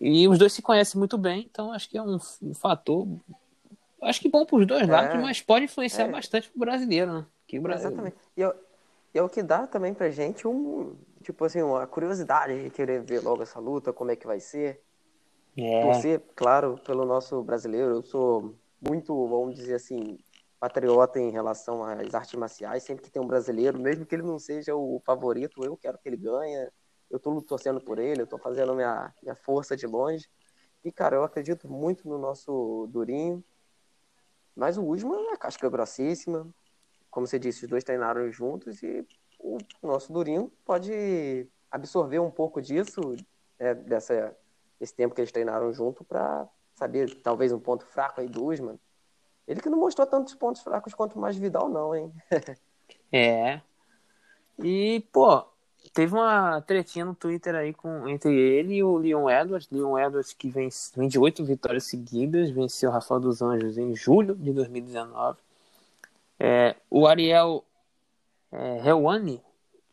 E 0.00 0.28
os 0.28 0.38
dois 0.38 0.52
se 0.52 0.62
conhecem 0.62 0.98
muito 0.98 1.18
bem, 1.18 1.48
então 1.50 1.72
acho 1.72 1.88
que 1.88 1.98
é 1.98 2.02
um, 2.02 2.18
um 2.42 2.54
fator, 2.54 3.06
acho 4.02 4.20
que 4.20 4.28
bom 4.28 4.46
para 4.46 4.56
os 4.56 4.66
dois 4.66 4.88
é, 4.88 4.92
lados, 4.92 5.20
mas 5.20 5.42
pode 5.42 5.64
influenciar 5.64 6.06
é. 6.06 6.10
bastante 6.10 6.48
para 6.48 6.56
o 6.56 6.60
brasileiro, 6.60 7.12
né? 7.12 7.26
Que 7.46 7.58
o 7.58 7.62
Brasil... 7.62 7.88
Exatamente. 7.88 8.16
E 8.36 8.42
é, 8.42 8.54
é 9.14 9.22
o 9.22 9.28
que 9.28 9.42
dá 9.42 9.66
também 9.66 9.92
pra 9.92 10.10
gente 10.10 10.46
um, 10.46 10.94
tipo 11.22 11.44
assim, 11.44 11.60
uma 11.60 11.86
curiosidade 11.86 12.62
de 12.62 12.70
querer 12.70 13.02
ver 13.02 13.22
logo 13.22 13.42
essa 13.42 13.58
luta, 13.58 13.92
como 13.92 14.10
é 14.10 14.16
que 14.16 14.26
vai 14.26 14.40
ser. 14.40 14.80
É. 15.62 15.82
Torcer, 15.82 16.22
claro, 16.34 16.78
pelo 16.84 17.04
nosso 17.04 17.42
brasileiro. 17.42 17.90
Eu 17.90 18.02
sou 18.02 18.54
muito, 18.80 19.14
vamos 19.28 19.54
dizer 19.54 19.74
assim, 19.74 20.18
patriota 20.58 21.18
em 21.18 21.30
relação 21.30 21.84
às 21.84 22.14
artes 22.14 22.34
marciais. 22.34 22.82
Sempre 22.82 23.04
que 23.04 23.10
tem 23.10 23.22
um 23.22 23.26
brasileiro, 23.26 23.78
mesmo 23.78 24.06
que 24.06 24.14
ele 24.14 24.22
não 24.22 24.38
seja 24.38 24.74
o 24.74 25.00
favorito, 25.04 25.64
eu 25.64 25.76
quero 25.76 25.98
que 25.98 26.08
ele 26.08 26.16
ganhe. 26.16 26.68
Eu 27.10 27.18
tô 27.18 27.40
torcendo 27.42 27.80
por 27.80 27.98
ele, 27.98 28.22
eu 28.22 28.26
tô 28.26 28.38
fazendo 28.38 28.74
minha, 28.74 29.12
minha 29.22 29.34
força 29.34 29.76
de 29.76 29.86
longe. 29.86 30.28
E, 30.84 30.90
cara, 30.92 31.16
eu 31.16 31.24
acredito 31.24 31.68
muito 31.68 32.08
no 32.08 32.18
nosso 32.18 32.88
Durinho. 32.90 33.44
Mas 34.56 34.76
o 34.76 34.84
Usman 34.84 35.32
é 35.32 35.36
casca 35.36 35.68
grossíssima 35.68 36.46
como 37.10 37.26
você 37.26 37.38
disse, 37.38 37.64
os 37.64 37.70
dois 37.70 37.84
treinaram 37.84 38.30
juntos 38.30 38.82
e 38.82 39.04
o 39.40 39.58
nosso 39.82 40.12
Durinho 40.12 40.52
pode 40.64 41.48
absorver 41.70 42.20
um 42.20 42.30
pouco 42.30 42.62
disso, 42.62 43.00
é, 43.58 43.74
dessa, 43.74 44.36
esse 44.80 44.94
tempo 44.94 45.14
que 45.14 45.20
eles 45.20 45.32
treinaram 45.32 45.72
junto, 45.72 46.02
para 46.04 46.48
saber 46.74 47.14
talvez 47.22 47.52
um 47.52 47.60
ponto 47.60 47.84
fraco 47.84 48.20
aí 48.20 48.28
do 48.28 48.44
Usman. 48.44 48.78
Ele 49.46 49.60
que 49.60 49.68
não 49.68 49.78
mostrou 49.78 50.06
tantos 50.06 50.34
pontos 50.34 50.62
fracos 50.62 50.94
quanto 50.94 51.18
mais 51.18 51.36
Vidal, 51.36 51.68
não, 51.68 51.94
hein? 51.94 52.12
é. 53.12 53.60
E, 54.58 55.04
pô, 55.12 55.44
teve 55.92 56.14
uma 56.14 56.60
tretinha 56.62 57.04
no 57.04 57.14
Twitter 57.14 57.54
aí 57.54 57.74
com, 57.74 58.08
entre 58.08 58.32
ele 58.32 58.76
e 58.76 58.84
o 58.84 58.96
Leon 58.96 59.28
Edwards. 59.28 59.68
Leon 59.70 59.98
Edwards 59.98 60.32
que 60.32 60.48
vem, 60.48 60.68
vem 60.96 61.08
de 61.08 61.18
oito 61.18 61.44
vitórias 61.44 61.84
seguidas, 61.84 62.50
venceu 62.50 62.90
Rafael 62.90 63.20
dos 63.20 63.42
Anjos 63.42 63.76
em 63.76 63.94
julho 63.94 64.34
de 64.34 64.52
2019. 64.52 65.38
É, 66.38 66.76
o 66.88 67.06
Ariel 67.06 67.64
é, 68.52 68.88
Helwani, 68.88 69.42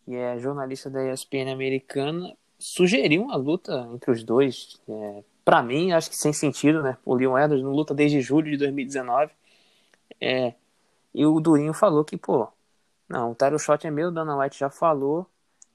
que 0.05 0.15
é 0.15 0.37
jornalista 0.39 0.89
da 0.89 1.11
ESPN 1.11 1.51
americana, 1.51 2.35
sugeriu 2.59 3.23
uma 3.23 3.35
luta 3.35 3.87
entre 3.93 4.11
os 4.11 4.23
dois. 4.23 4.81
É, 4.87 5.23
para 5.43 5.61
mim, 5.63 5.91
acho 5.91 6.09
que 6.09 6.15
sem 6.15 6.33
sentido, 6.33 6.81
né? 6.81 6.97
O 7.05 7.15
Leon 7.15 7.37
Edwards 7.37 7.63
não 7.63 7.71
luta 7.71 7.93
desde 7.93 8.21
julho 8.21 8.51
de 8.51 8.57
2019. 8.57 9.31
É, 10.19 10.53
e 11.13 11.25
o 11.25 11.39
Durinho 11.39 11.73
falou 11.73 12.03
que, 12.03 12.17
pô, 12.17 12.47
não, 13.07 13.31
o 13.31 13.35
title 13.35 13.59
shot 13.59 13.85
é 13.85 13.91
meu, 13.91 14.09
o 14.09 14.11
Dana 14.11 14.37
White 14.37 14.59
já 14.59 14.69
falou. 14.69 15.25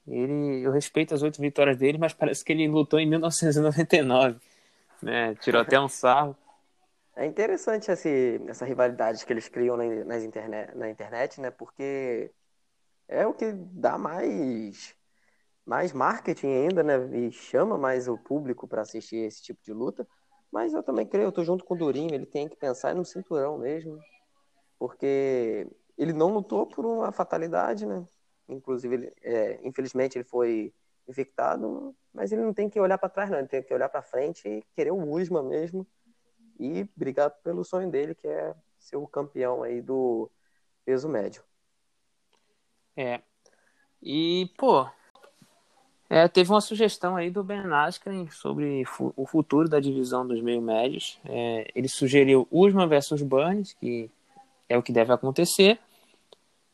Ele, 0.07 0.61
eu 0.61 0.71
respeito 0.71 1.13
as 1.13 1.23
oito 1.23 1.41
vitórias 1.41 1.77
dele, 1.77 1.97
mas 1.97 2.13
parece 2.13 2.43
que 2.43 2.51
ele 2.51 2.67
lutou 2.67 2.99
em 2.99 3.07
1999. 3.07 4.39
Né? 5.01 5.35
Tirou 5.35 5.61
até 5.61 5.79
um 5.79 5.87
sarro. 5.87 6.35
É 7.15 7.25
interessante 7.25 7.91
esse, 7.91 8.41
essa 8.47 8.65
rivalidade 8.65 9.25
que 9.25 9.31
eles 9.31 9.47
criam 9.47 9.77
na, 9.77 9.83
nas 10.05 10.23
internet, 10.23 10.75
na 10.75 10.89
internet, 10.89 11.39
né? 11.39 11.51
Porque 11.51 12.31
é 13.07 13.25
o 13.27 13.33
que 13.33 13.51
dá 13.51 13.97
mais, 13.97 14.95
mais 15.65 15.93
marketing 15.93 16.47
ainda, 16.47 16.83
né? 16.83 16.95
E 17.17 17.31
chama 17.31 17.77
mais 17.77 18.07
o 18.07 18.17
público 18.17 18.67
para 18.67 18.81
assistir 18.81 19.17
esse 19.17 19.41
tipo 19.41 19.61
de 19.63 19.73
luta. 19.73 20.07
Mas 20.51 20.73
eu 20.73 20.83
também 20.83 21.05
creio, 21.07 21.25
eu 21.27 21.31
tô 21.31 21.43
junto 21.43 21.63
com 21.65 21.73
o 21.73 21.77
Durinho, 21.77 22.13
ele 22.13 22.25
tem 22.25 22.47
que 22.47 22.55
pensar 22.55 22.93
no 22.93 23.05
cinturão 23.05 23.57
mesmo. 23.57 23.99
Porque 24.77 25.67
ele 25.97 26.13
não 26.13 26.33
lutou 26.33 26.67
por 26.67 26.85
uma 26.85 27.11
fatalidade, 27.11 27.85
né? 27.85 28.05
Inclusive, 28.47 28.95
ele, 28.95 29.13
é, 29.21 29.59
infelizmente, 29.63 30.17
ele 30.17 30.25
foi 30.25 30.73
infectado, 31.07 31.95
mas 32.13 32.31
ele 32.31 32.41
não 32.41 32.53
tem 32.53 32.69
que 32.69 32.79
olhar 32.79 32.97
para 32.97 33.09
trás, 33.09 33.29
não. 33.29 33.39
Ele 33.39 33.47
tem 33.47 33.63
que 33.63 33.73
olhar 33.73 33.89
para 33.89 34.01
frente 34.01 34.47
e 34.47 34.63
querer 34.75 34.91
o 34.91 35.09
Usma 35.09 35.41
mesmo 35.41 35.87
e 36.59 36.87
brigar 36.95 37.31
pelo 37.43 37.63
sonho 37.63 37.89
dele, 37.89 38.13
que 38.13 38.27
é 38.27 38.53
ser 38.77 38.97
o 38.97 39.07
campeão 39.07 39.63
aí 39.63 39.81
do 39.81 40.29
peso 40.85 41.09
médio. 41.09 41.43
É. 42.95 43.21
E, 44.01 44.51
pô, 44.57 44.85
é, 46.09 46.27
teve 46.27 46.51
uma 46.51 46.61
sugestão 46.61 47.15
aí 47.15 47.29
do 47.29 47.43
Ben 47.43 47.61
Askren 47.71 48.29
sobre 48.29 48.83
o 49.15 49.25
futuro 49.25 49.67
da 49.67 49.79
divisão 49.79 50.27
dos 50.27 50.41
meio 50.41 50.61
médios. 50.61 51.19
É, 51.25 51.71
ele 51.73 51.87
sugeriu 51.87 52.47
Usman 52.51 52.87
versus 52.87 53.21
Burns, 53.21 53.73
que 53.73 54.09
é 54.69 54.77
o 54.77 54.83
que 54.83 54.91
deve 54.91 55.11
acontecer, 55.11 55.79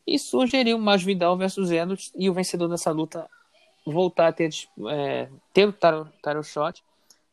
e 0.05 0.17
sugeriu 0.17 0.77
Masvidal 0.77 1.37
versus 1.37 1.71
Edwards 1.71 2.11
e 2.15 2.29
o 2.29 2.33
vencedor 2.33 2.67
dessa 2.67 2.91
luta 2.91 3.29
voltar 3.85 4.27
a 4.27 4.33
ter, 4.33 4.49
é, 4.89 5.29
ter 5.53 5.67
o 5.67 5.73
title 5.73 6.43
shot 6.43 6.83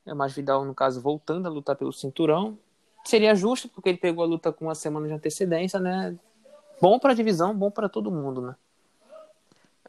é 0.07 0.15
mais 0.15 0.33
Vidal, 0.33 0.65
no 0.65 0.75
caso, 0.75 1.01
voltando 1.01 1.47
a 1.47 1.51
lutar 1.51 1.75
pelo 1.75 1.93
cinturão. 1.93 2.57
Seria 3.05 3.35
justo, 3.35 3.69
porque 3.69 3.89
ele 3.89 3.99
pegou 3.99 4.23
a 4.23 4.27
luta 4.27 4.53
com 4.53 4.67
uma 4.67 4.75
semana 4.75 5.09
de 5.09 5.13
antecedência, 5.13 5.81
né? 5.81 6.17
Bom 6.81 6.99
para 6.99 7.11
a 7.11 7.15
divisão, 7.15 7.55
bom 7.55 7.71
para 7.71 7.89
todo 7.89 8.11
mundo, 8.11 8.41
né? 8.41 8.55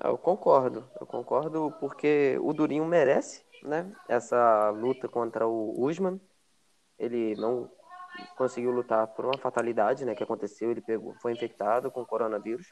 Eu 0.03 0.17
concordo, 0.17 0.87
eu 0.99 1.07
concordo 1.07 1.73
porque 1.79 2.37
o 2.41 2.53
Durinho 2.53 2.85
merece, 2.85 3.43
né? 3.63 3.91
Essa 4.07 4.69
luta 4.69 5.07
contra 5.07 5.47
o 5.47 5.73
Usman. 5.81 6.21
Ele 6.99 7.35
não 7.35 7.69
conseguiu 8.35 8.71
lutar 8.71 9.07
por 9.07 9.25
uma 9.25 9.37
fatalidade, 9.37 10.05
né? 10.05 10.13
Que 10.13 10.23
aconteceu, 10.23 10.71
ele 10.71 10.81
pegou, 10.81 11.15
foi 11.15 11.31
infectado 11.31 11.89
com 11.89 12.05
coronavírus. 12.05 12.67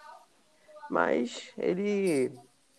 Mas 0.89 1.51
ele 1.57 2.31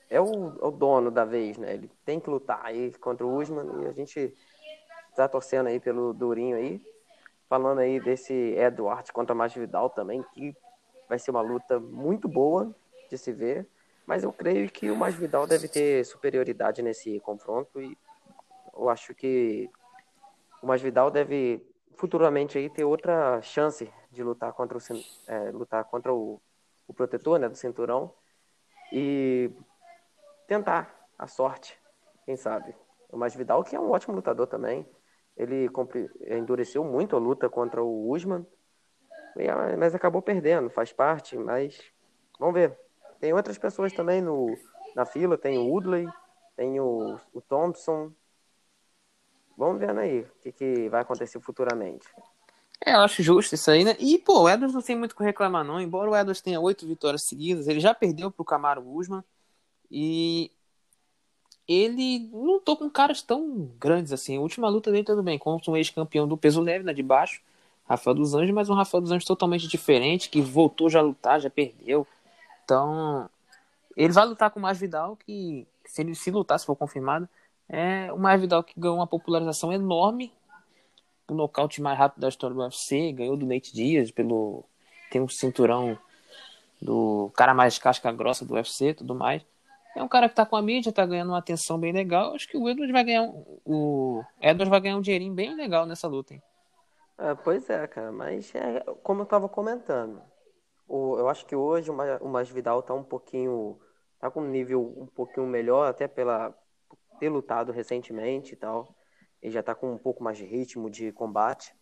é 0.08 0.20
o, 0.20 0.56
é 0.60 0.66
o 0.66 0.70
dono 0.70 1.10
da 1.10 1.24
vez, 1.24 1.58
né? 1.58 1.74
Ele 1.74 1.90
tem 2.04 2.20
que 2.20 2.30
lutar 2.30 2.60
aí 2.64 2.92
contra 2.98 3.26
o 3.26 3.36
Usman 3.36 3.82
e 3.82 3.86
a 3.86 3.92
gente 3.92 4.32
tá 5.16 5.28
torcendo 5.28 5.66
aí 5.66 5.80
pelo 5.80 6.12
Durinho 6.12 6.56
aí. 6.56 6.80
Falando 7.48 7.78
aí 7.80 8.00
desse 8.00 8.32
Edward 8.32 9.12
contra 9.12 9.34
Masvidal 9.34 9.90
também, 9.90 10.22
que 10.34 10.54
vai 11.08 11.18
ser 11.18 11.30
uma 11.30 11.40
luta 11.40 11.78
muito 11.78 12.28
boa 12.28 12.74
de 13.08 13.18
se 13.18 13.32
ver. 13.32 13.68
Mas 14.06 14.22
eu 14.22 14.32
creio 14.32 14.70
que 14.70 14.90
o 14.90 14.96
Masvidal 14.96 15.46
deve 15.46 15.66
ter 15.68 16.04
superioridade 16.04 16.80
nesse 16.80 17.18
confronto 17.20 17.80
e 17.80 17.98
eu 18.72 18.88
acho 18.88 19.14
que 19.14 19.68
o 20.62 20.66
Masvidal 20.66 21.10
deve 21.10 21.66
futuramente 21.96 22.56
aí 22.56 22.70
ter 22.70 22.84
outra 22.84 23.40
chance 23.42 23.90
de 24.10 24.22
lutar 24.22 24.52
contra 24.52 24.78
o, 24.78 24.80
é, 25.26 25.50
lutar 25.50 25.84
contra 25.84 26.14
o, 26.14 26.40
o 26.86 26.94
protetor 26.94 27.38
né, 27.38 27.48
do 27.48 27.56
cinturão 27.56 28.14
e 28.92 29.50
tentar 30.46 31.08
a 31.18 31.26
sorte, 31.26 31.76
quem 32.24 32.36
sabe. 32.36 32.74
O 33.10 33.16
Masvidal 33.16 33.64
que 33.64 33.74
é 33.74 33.80
um 33.80 33.90
ótimo 33.90 34.14
lutador 34.14 34.46
também, 34.46 34.86
ele 35.36 35.68
endureceu 36.30 36.84
muito 36.84 37.16
a 37.16 37.18
luta 37.18 37.48
contra 37.48 37.82
o 37.82 38.10
Usman, 38.10 38.46
mas 39.78 39.94
acabou 39.94 40.22
perdendo, 40.22 40.70
faz 40.70 40.92
parte, 40.92 41.36
mas 41.36 41.92
vamos 42.38 42.54
ver. 42.54 42.85
Tem 43.20 43.32
outras 43.32 43.58
pessoas 43.58 43.92
também 43.92 44.20
no, 44.20 44.56
na 44.94 45.04
fila, 45.04 45.38
tem 45.38 45.58
o 45.58 45.66
Woodley, 45.68 46.08
tem 46.56 46.80
o, 46.80 47.18
o 47.32 47.40
Thompson. 47.40 48.12
Vamos 49.56 49.78
vendo 49.78 50.00
aí 50.00 50.20
o 50.20 50.30
que, 50.42 50.52
que 50.52 50.88
vai 50.88 51.02
acontecer 51.02 51.40
futuramente. 51.40 52.06
É, 52.84 52.94
eu 52.94 53.00
acho 53.00 53.22
justo 53.22 53.54
isso 53.54 53.70
aí, 53.70 53.84
né? 53.84 53.96
E, 53.98 54.18
pô, 54.18 54.42
o 54.42 54.48
Edwards 54.48 54.74
não 54.74 54.82
tem 54.82 54.96
muito 54.96 55.12
o 55.12 55.16
que 55.16 55.24
reclamar, 55.24 55.64
não. 55.64 55.80
Embora 55.80 56.10
o 56.10 56.16
Edwards 56.16 56.42
tenha 56.42 56.60
oito 56.60 56.86
vitórias 56.86 57.22
seguidas, 57.22 57.66
ele 57.68 57.80
já 57.80 57.94
perdeu 57.94 58.30
pro 58.30 58.44
Camaro 58.44 58.86
Usman. 58.86 59.24
E 59.90 60.50
ele 61.66 62.28
não 62.32 62.44
lutou 62.44 62.76
com 62.76 62.88
caras 62.90 63.22
tão 63.22 63.70
grandes 63.78 64.12
assim. 64.12 64.36
A 64.36 64.40
última 64.40 64.68
luta 64.68 64.90
dele, 64.90 65.04
tudo 65.04 65.22
bem, 65.22 65.38
contra 65.38 65.70
um 65.70 65.76
ex-campeão 65.76 66.28
do 66.28 66.36
peso 66.36 66.60
leve, 66.60 66.84
né, 66.84 66.92
de 66.92 67.02
baixo, 67.02 67.40
Rafael 67.84 68.14
dos 68.14 68.34
Anjos, 68.34 68.54
mas 68.54 68.68
um 68.68 68.74
Rafael 68.74 69.00
dos 69.00 69.10
Anjos 69.10 69.24
totalmente 69.24 69.66
diferente, 69.66 70.28
que 70.28 70.40
voltou 70.40 70.90
já 70.90 70.98
a 70.98 71.02
lutar, 71.02 71.40
já 71.40 71.50
perdeu. 71.50 72.06
Então, 72.66 73.30
ele 73.96 74.12
vai 74.12 74.26
lutar 74.26 74.50
com 74.50 74.58
o 74.58 74.62
Mais 74.62 74.76
Vidal, 74.76 75.16
que 75.16 75.68
se 75.84 76.02
ele 76.02 76.16
se 76.16 76.32
lutar, 76.32 76.58
se 76.58 76.66
for 76.66 76.74
confirmado, 76.74 77.28
é 77.68 78.12
o 78.12 78.18
Mais 78.18 78.40
Vidal 78.40 78.64
que 78.64 78.78
ganhou 78.78 78.96
uma 78.96 79.06
popularização 79.06 79.72
enorme, 79.72 80.32
o 81.28 81.34
nocaute 81.34 81.80
mais 81.80 81.96
rápido 81.96 82.20
da 82.20 82.28
história 82.28 82.54
do 82.54 82.60
UFC, 82.60 83.12
ganhou 83.12 83.36
do 83.36 83.46
Nate 83.46 83.72
Diaz, 83.72 84.10
pelo 84.10 84.64
tem 85.10 85.20
um 85.20 85.28
cinturão 85.28 85.96
do 86.82 87.30
cara 87.36 87.54
mais 87.54 87.78
casca 87.78 88.10
grossa 88.10 88.44
do 88.44 88.54
UFC, 88.54 88.94
tudo 88.94 89.14
mais. 89.14 89.42
É 89.94 90.02
um 90.02 90.08
cara 90.08 90.28
que 90.28 90.34
tá 90.34 90.44
com 90.44 90.56
a 90.56 90.62
mídia, 90.62 90.92
tá 90.92 91.06
ganhando 91.06 91.28
uma 91.28 91.38
atenção 91.38 91.78
bem 91.78 91.92
legal. 91.92 92.34
Acho 92.34 92.48
que 92.48 92.56
o 92.56 92.68
Edwards 92.68 92.92
vai 92.92 93.04
ganhar 93.04 93.22
um, 93.22 93.44
o 93.64 94.24
Edwards 94.40 94.68
vai 94.68 94.80
ganhar 94.80 94.96
um 94.96 95.00
dinheirinho 95.00 95.32
bem 95.32 95.54
legal 95.54 95.86
nessa 95.86 96.08
luta, 96.08 96.34
hein? 96.34 96.42
É, 97.16 97.34
pois 97.34 97.70
é, 97.70 97.86
cara, 97.86 98.12
mas 98.12 98.52
é, 98.54 98.84
como 99.02 99.22
eu 99.22 99.26
tava 99.26 99.48
comentando, 99.48 100.20
O, 100.86 101.18
eu 101.18 101.28
acho 101.28 101.44
que 101.46 101.56
hoje 101.56 101.90
o 101.90 102.28
Masvidal 102.28 102.82
tá 102.82 102.94
um 102.94 103.02
pouquinho. 103.02 103.78
tá 104.18 104.30
com 104.30 104.40
um 104.40 104.48
nível 104.48 104.94
um 104.96 105.06
pouquinho 105.06 105.46
melhor, 105.46 105.88
até 105.88 106.06
pela 106.06 106.54
ter 107.18 107.28
lutado 107.28 107.72
recentemente 107.72 108.52
e 108.52 108.56
tal. 108.56 108.94
Ele 109.42 109.52
já 109.52 109.62
tá 109.62 109.74
com 109.74 109.92
um 109.92 109.98
pouco 109.98 110.22
mais 110.22 110.38
de 110.38 110.44
ritmo 110.44 110.90
de 110.90 111.12
combate. 111.12 111.74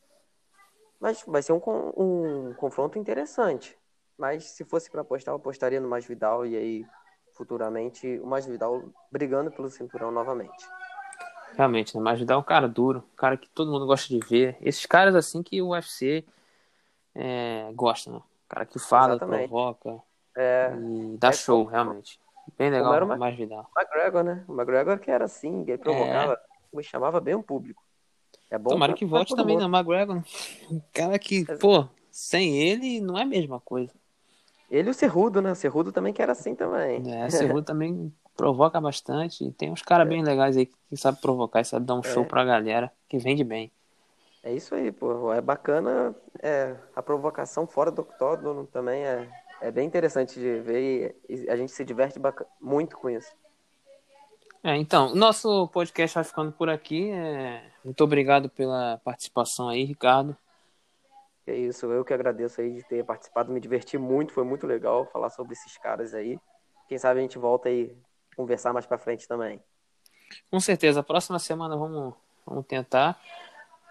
Mas 1.01 1.23
vai 1.27 1.43
ser 1.43 1.53
um, 1.53 1.61
um 1.97 2.55
confronto 2.55 2.99
interessante. 2.99 3.77
Mas 4.17 4.45
se 4.45 4.65
fosse 4.65 4.91
para 4.91 5.03
apostar, 5.03 5.33
eu 5.33 5.37
apostaria 5.37 5.81
no 5.81 5.89
Masvidal 5.89 6.47
e 6.47 6.57
aí 6.57 6.87
futuramente 7.35 8.19
o 8.21 8.27
Masvidal 8.27 8.83
brigando 9.11 9.51
pelo 9.51 9.69
cinturão 9.69 10.11
novamente. 10.11 10.67
Realmente, 11.57 11.97
né? 11.97 12.03
Masvidal 12.03 12.39
é 12.39 12.41
um 12.41 12.45
cara 12.45 12.69
duro, 12.69 13.05
um 13.13 13.17
cara 13.17 13.37
que 13.37 13.49
todo 13.49 13.71
mundo 13.71 13.87
gosta 13.87 14.09
de 14.09 14.19
ver. 14.21 14.57
Esses 14.61 14.87
caras 14.87 15.15
assim 15.15 15.43
que 15.43 15.61
o 15.61 15.69
UFC 15.69 16.25
é, 17.15 17.71
gosta, 17.75 18.11
né? 18.11 18.21
Cara 18.49 18.67
que 18.67 18.79
fala, 18.79 19.15
Exatamente. 19.15 19.49
provoca 19.49 20.03
é, 20.37 20.73
e 20.77 21.17
dá 21.19 21.29
é 21.29 21.33
show, 21.33 21.65
como, 21.65 21.71
realmente. 21.71 22.21
Bem 22.59 22.71
legal 22.71 22.95
era 22.95 23.05
o 23.05 23.19
Masvidal. 23.19 23.71
O 23.75 23.81
McGregor, 23.81 24.25
né? 24.25 24.45
O 24.47 24.53
McGregor 24.53 24.99
que 24.99 25.11
era 25.11 25.25
assim, 25.25 25.65
ele 25.67 25.79
provocava, 25.79 26.39
é. 26.77 26.83
chamava 26.83 27.21
bem 27.21 27.35
o 27.35 27.43
público. 27.43 27.83
É 28.51 28.59
bom 28.59 28.71
Tomara 28.71 28.93
que 28.93 29.07
volte 29.07 29.35
também, 29.35 29.57
né? 29.57 29.65
O 29.65 29.69
McGregor. 29.69 30.23
Um 30.71 30.81
cara 30.93 31.19
que, 31.19 31.45
pô, 31.59 31.89
sem 32.11 32.57
ele 32.57 33.01
não 33.01 33.19
é 33.19 33.23
a 33.23 33.27
mesma 33.27 33.61
coisa. 33.61 33.93
Ele 34.71 34.89
e 34.89 34.91
o 34.91 34.95
Cerrudo, 34.95 35.41
né? 35.41 35.53
O 35.53 35.57
Cerrudo 35.57 35.93
também 35.93 36.13
que 36.13 36.23
era 36.23 36.33
assim 36.33 36.55
também. 36.55 37.03
É, 37.13 37.27
o 37.27 37.31
Cerrudo 37.31 37.63
também 37.63 38.13
provoca 38.37 38.81
bastante. 38.81 39.45
E 39.45 39.53
tem 39.53 39.71
uns 39.71 39.83
caras 39.83 40.07
é. 40.07 40.11
bem 40.11 40.23
legais 40.23 40.57
aí 40.57 40.67
que 40.67 40.97
sabem 40.97 41.21
provocar 41.21 41.61
e 41.61 41.65
sabem 41.65 41.87
dar 41.87 41.95
um 41.95 42.01
é. 42.01 42.03
show 42.03 42.25
pra 42.25 42.45
galera, 42.45 42.93
que 43.09 43.19
vende 43.19 43.45
bem. 43.45 43.73
É 44.45 44.53
isso 44.53 44.75
aí, 44.75 44.93
pô. 44.93 45.33
É 45.33 45.41
bacana 45.41 46.15
é, 46.43 46.77
a 46.95 47.03
provocação 47.03 47.67
fora 47.67 47.91
do 47.91 48.03
octógono 48.03 48.67
também 48.67 49.03
é, 49.03 49.27
é 49.63 49.71
bem 49.71 49.87
interessante 49.87 50.39
de 50.39 50.61
ver 50.61 51.17
e 51.27 51.49
a 51.49 51.57
gente 51.57 51.73
se 51.73 51.83
diverte 51.83 52.21
muito 52.61 52.99
com 52.99 53.09
isso. 53.09 53.35
É, 54.63 54.77
então, 54.77 55.15
nosso 55.15 55.67
podcast 55.69 56.15
vai 56.15 56.25
ficando 56.25 56.53
por 56.53 56.69
aqui. 56.69 57.11
É... 57.11 57.65
Muito 57.83 58.05
obrigado 58.05 58.51
pela 58.51 59.01
participação 59.03 59.71
aí, 59.71 59.85
Ricardo. 59.85 60.37
É 61.47 61.55
isso, 61.55 61.87
eu 61.93 62.05
que 62.05 62.15
agradeço 62.15 62.61
aí 62.61 62.75
de 62.75 62.83
ter 62.85 63.05
participado, 63.05 63.53
me 63.53 63.61
diverti 63.61 63.99
muito, 63.99 64.33
foi 64.33 64.45
muito 64.45 64.67
legal 64.67 65.07
falar 65.07 65.29
sobre 65.29 65.53
esses 65.53 65.77
caras 65.77 66.15
aí. 66.15 66.39
Quem 66.89 66.97
sabe 66.97 67.21
a 67.21 67.23
gente 67.23 67.39
volta 67.39 67.69
aí 67.69 67.95
conversar 68.35 68.73
mais 68.73 68.87
para 68.87 68.97
frente 68.97 69.29
também. 69.29 69.61
Com 70.51 70.61
certeza, 70.61 71.01
a 71.01 71.03
próxima 71.03 71.39
semana 71.39 71.77
vamos, 71.77 72.15
vamos 72.47 72.67
tentar. 72.67 73.21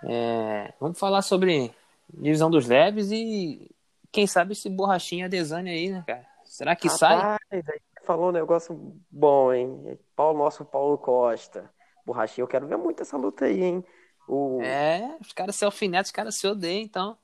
É, 0.05 0.73
vamos 0.79 0.99
falar 0.99 1.21
sobre 1.21 1.73
divisão 2.13 2.49
dos 2.49 2.67
leves 2.67 3.11
e 3.11 3.69
quem 4.11 4.27
sabe 4.27 4.53
esse 4.53 4.69
borrachinha 4.69 5.29
Desane 5.29 5.69
aí, 5.69 5.89
né, 5.89 6.03
cara? 6.05 6.25
Será 6.45 6.75
que 6.75 6.87
Rapaz, 6.87 6.99
sai? 6.99 7.63
Falou 8.03 8.29
um 8.29 8.33
negócio 8.33 8.95
bom, 9.09 9.53
hein? 9.53 9.97
Paulo, 10.15 10.37
nosso 10.37 10.63
Paulo 10.65 10.97
Costa. 10.97 11.69
Borrachinha, 12.05 12.43
eu 12.43 12.47
quero 12.47 12.67
ver 12.67 12.77
muito 12.77 13.01
essa 13.01 13.17
luta 13.17 13.45
aí, 13.45 13.63
hein? 13.63 13.85
O... 14.27 14.61
É, 14.61 15.17
os 15.21 15.31
caras 15.31 15.55
se 15.55 15.65
alfinetam, 15.65 16.03
os 16.03 16.11
caras 16.11 16.35
se 16.35 16.45
odeiam, 16.45 16.81
então. 16.81 17.17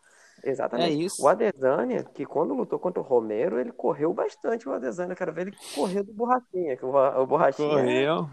Exatamente. 0.44 0.90
É 0.90 0.94
isso. 0.94 1.22
O 1.22 1.28
Adesanya, 1.28 2.04
que 2.04 2.26
quando 2.26 2.54
lutou 2.54 2.80
contra 2.80 3.02
o 3.02 3.06
Romero, 3.06 3.60
ele 3.60 3.72
correu 3.72 4.14
bastante 4.14 4.68
o 4.68 4.74
Adesanya. 4.74 5.12
Eu 5.12 5.18
quero 5.18 5.34
ver 5.34 5.48
ele 5.48 5.58
correr 5.76 6.04
do 6.04 6.14
Borrachinha. 6.14 6.78
Que 6.78 6.86
o, 6.86 6.96
o 6.96 7.28
Borrachinha. 7.28 7.70
Correu. 7.70 8.30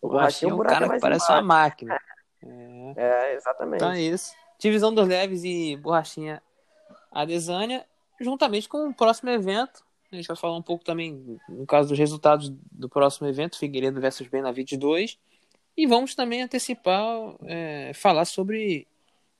O 0.00 0.08
Borrachinha 0.08 0.52
é 0.52 0.54
um 0.54 0.58
cara 0.58 0.88
que 0.88 1.00
parece 1.00 1.24
embaixo. 1.24 1.32
uma 1.32 1.42
máquina. 1.42 1.98
É. 2.44 2.94
é, 2.96 3.34
exatamente. 3.34 3.76
Então 3.76 3.92
é 3.92 4.00
isso. 4.00 4.34
Divisão 4.58 4.94
dos 4.94 5.06
leves 5.06 5.44
e 5.44 5.76
Borrachinha 5.76 6.42
Adesanya, 7.10 7.84
juntamente 8.20 8.68
com 8.68 8.88
o 8.88 8.94
próximo 8.94 9.30
evento. 9.30 9.84
A 10.10 10.16
gente 10.16 10.28
vai 10.28 10.36
falar 10.36 10.56
um 10.56 10.62
pouco 10.62 10.84
também, 10.84 11.40
no 11.48 11.66
caso 11.66 11.88
dos 11.88 11.98
resultados 11.98 12.52
do 12.70 12.88
próximo 12.88 13.26
evento, 13.26 13.58
Figueiredo 13.58 14.00
versus 14.00 14.28
Benavides 14.28 14.78
2. 14.78 15.18
E 15.76 15.86
vamos 15.86 16.14
também 16.14 16.42
antecipar, 16.42 17.06
é, 17.44 17.92
falar 17.94 18.26
sobre 18.26 18.86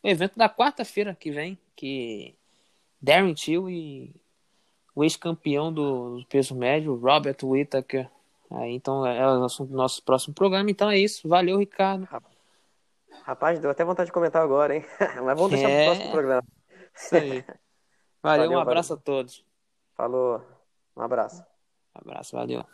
o 0.03 0.09
evento 0.09 0.39
da 0.39 0.49
quarta-feira 0.49 1.15
que 1.15 1.31
vem, 1.31 1.59
que 1.77 2.35
Darren 3.01 3.35
Till 3.35 3.69
e 3.69 4.15
o 4.95 5.05
ex-campeão 5.05 5.73
do 5.73 6.25
peso 6.29 6.55
médio, 6.55 6.95
Robert 6.97 7.37
Whittaker. 7.43 8.09
Aí, 8.51 8.75
então 8.75 9.07
é 9.07 9.27
o 9.27 9.45
assunto 9.45 9.71
do 9.71 9.77
nosso 9.77 10.03
próximo 10.03 10.35
programa. 10.35 10.71
Então 10.71 10.91
é 10.91 10.99
isso. 10.99 11.29
Valeu, 11.29 11.59
Ricardo. 11.59 12.09
Rapaz, 13.25 13.59
deu 13.61 13.71
até 13.71 13.85
vontade 13.85 14.07
de 14.07 14.13
comentar 14.13 14.43
agora, 14.43 14.77
hein? 14.77 14.85
Mas 15.25 15.37
vamos 15.39 15.51
deixar 15.51 15.69
é... 15.69 15.85
pro 15.85 15.95
próximo 15.95 16.13
programa. 16.13 16.45
Isso 16.95 17.17
aí. 17.17 17.45
Valeu, 18.23 18.45
valeu 18.45 18.59
um 18.59 18.61
abraço 18.61 18.89
valeu. 18.91 19.01
a 19.01 19.05
todos. 19.05 19.45
Falou. 19.95 20.43
Um 20.97 21.03
abraço. 21.03 21.43
Um 21.95 22.11
abraço, 22.11 22.37
valeu. 22.37 22.65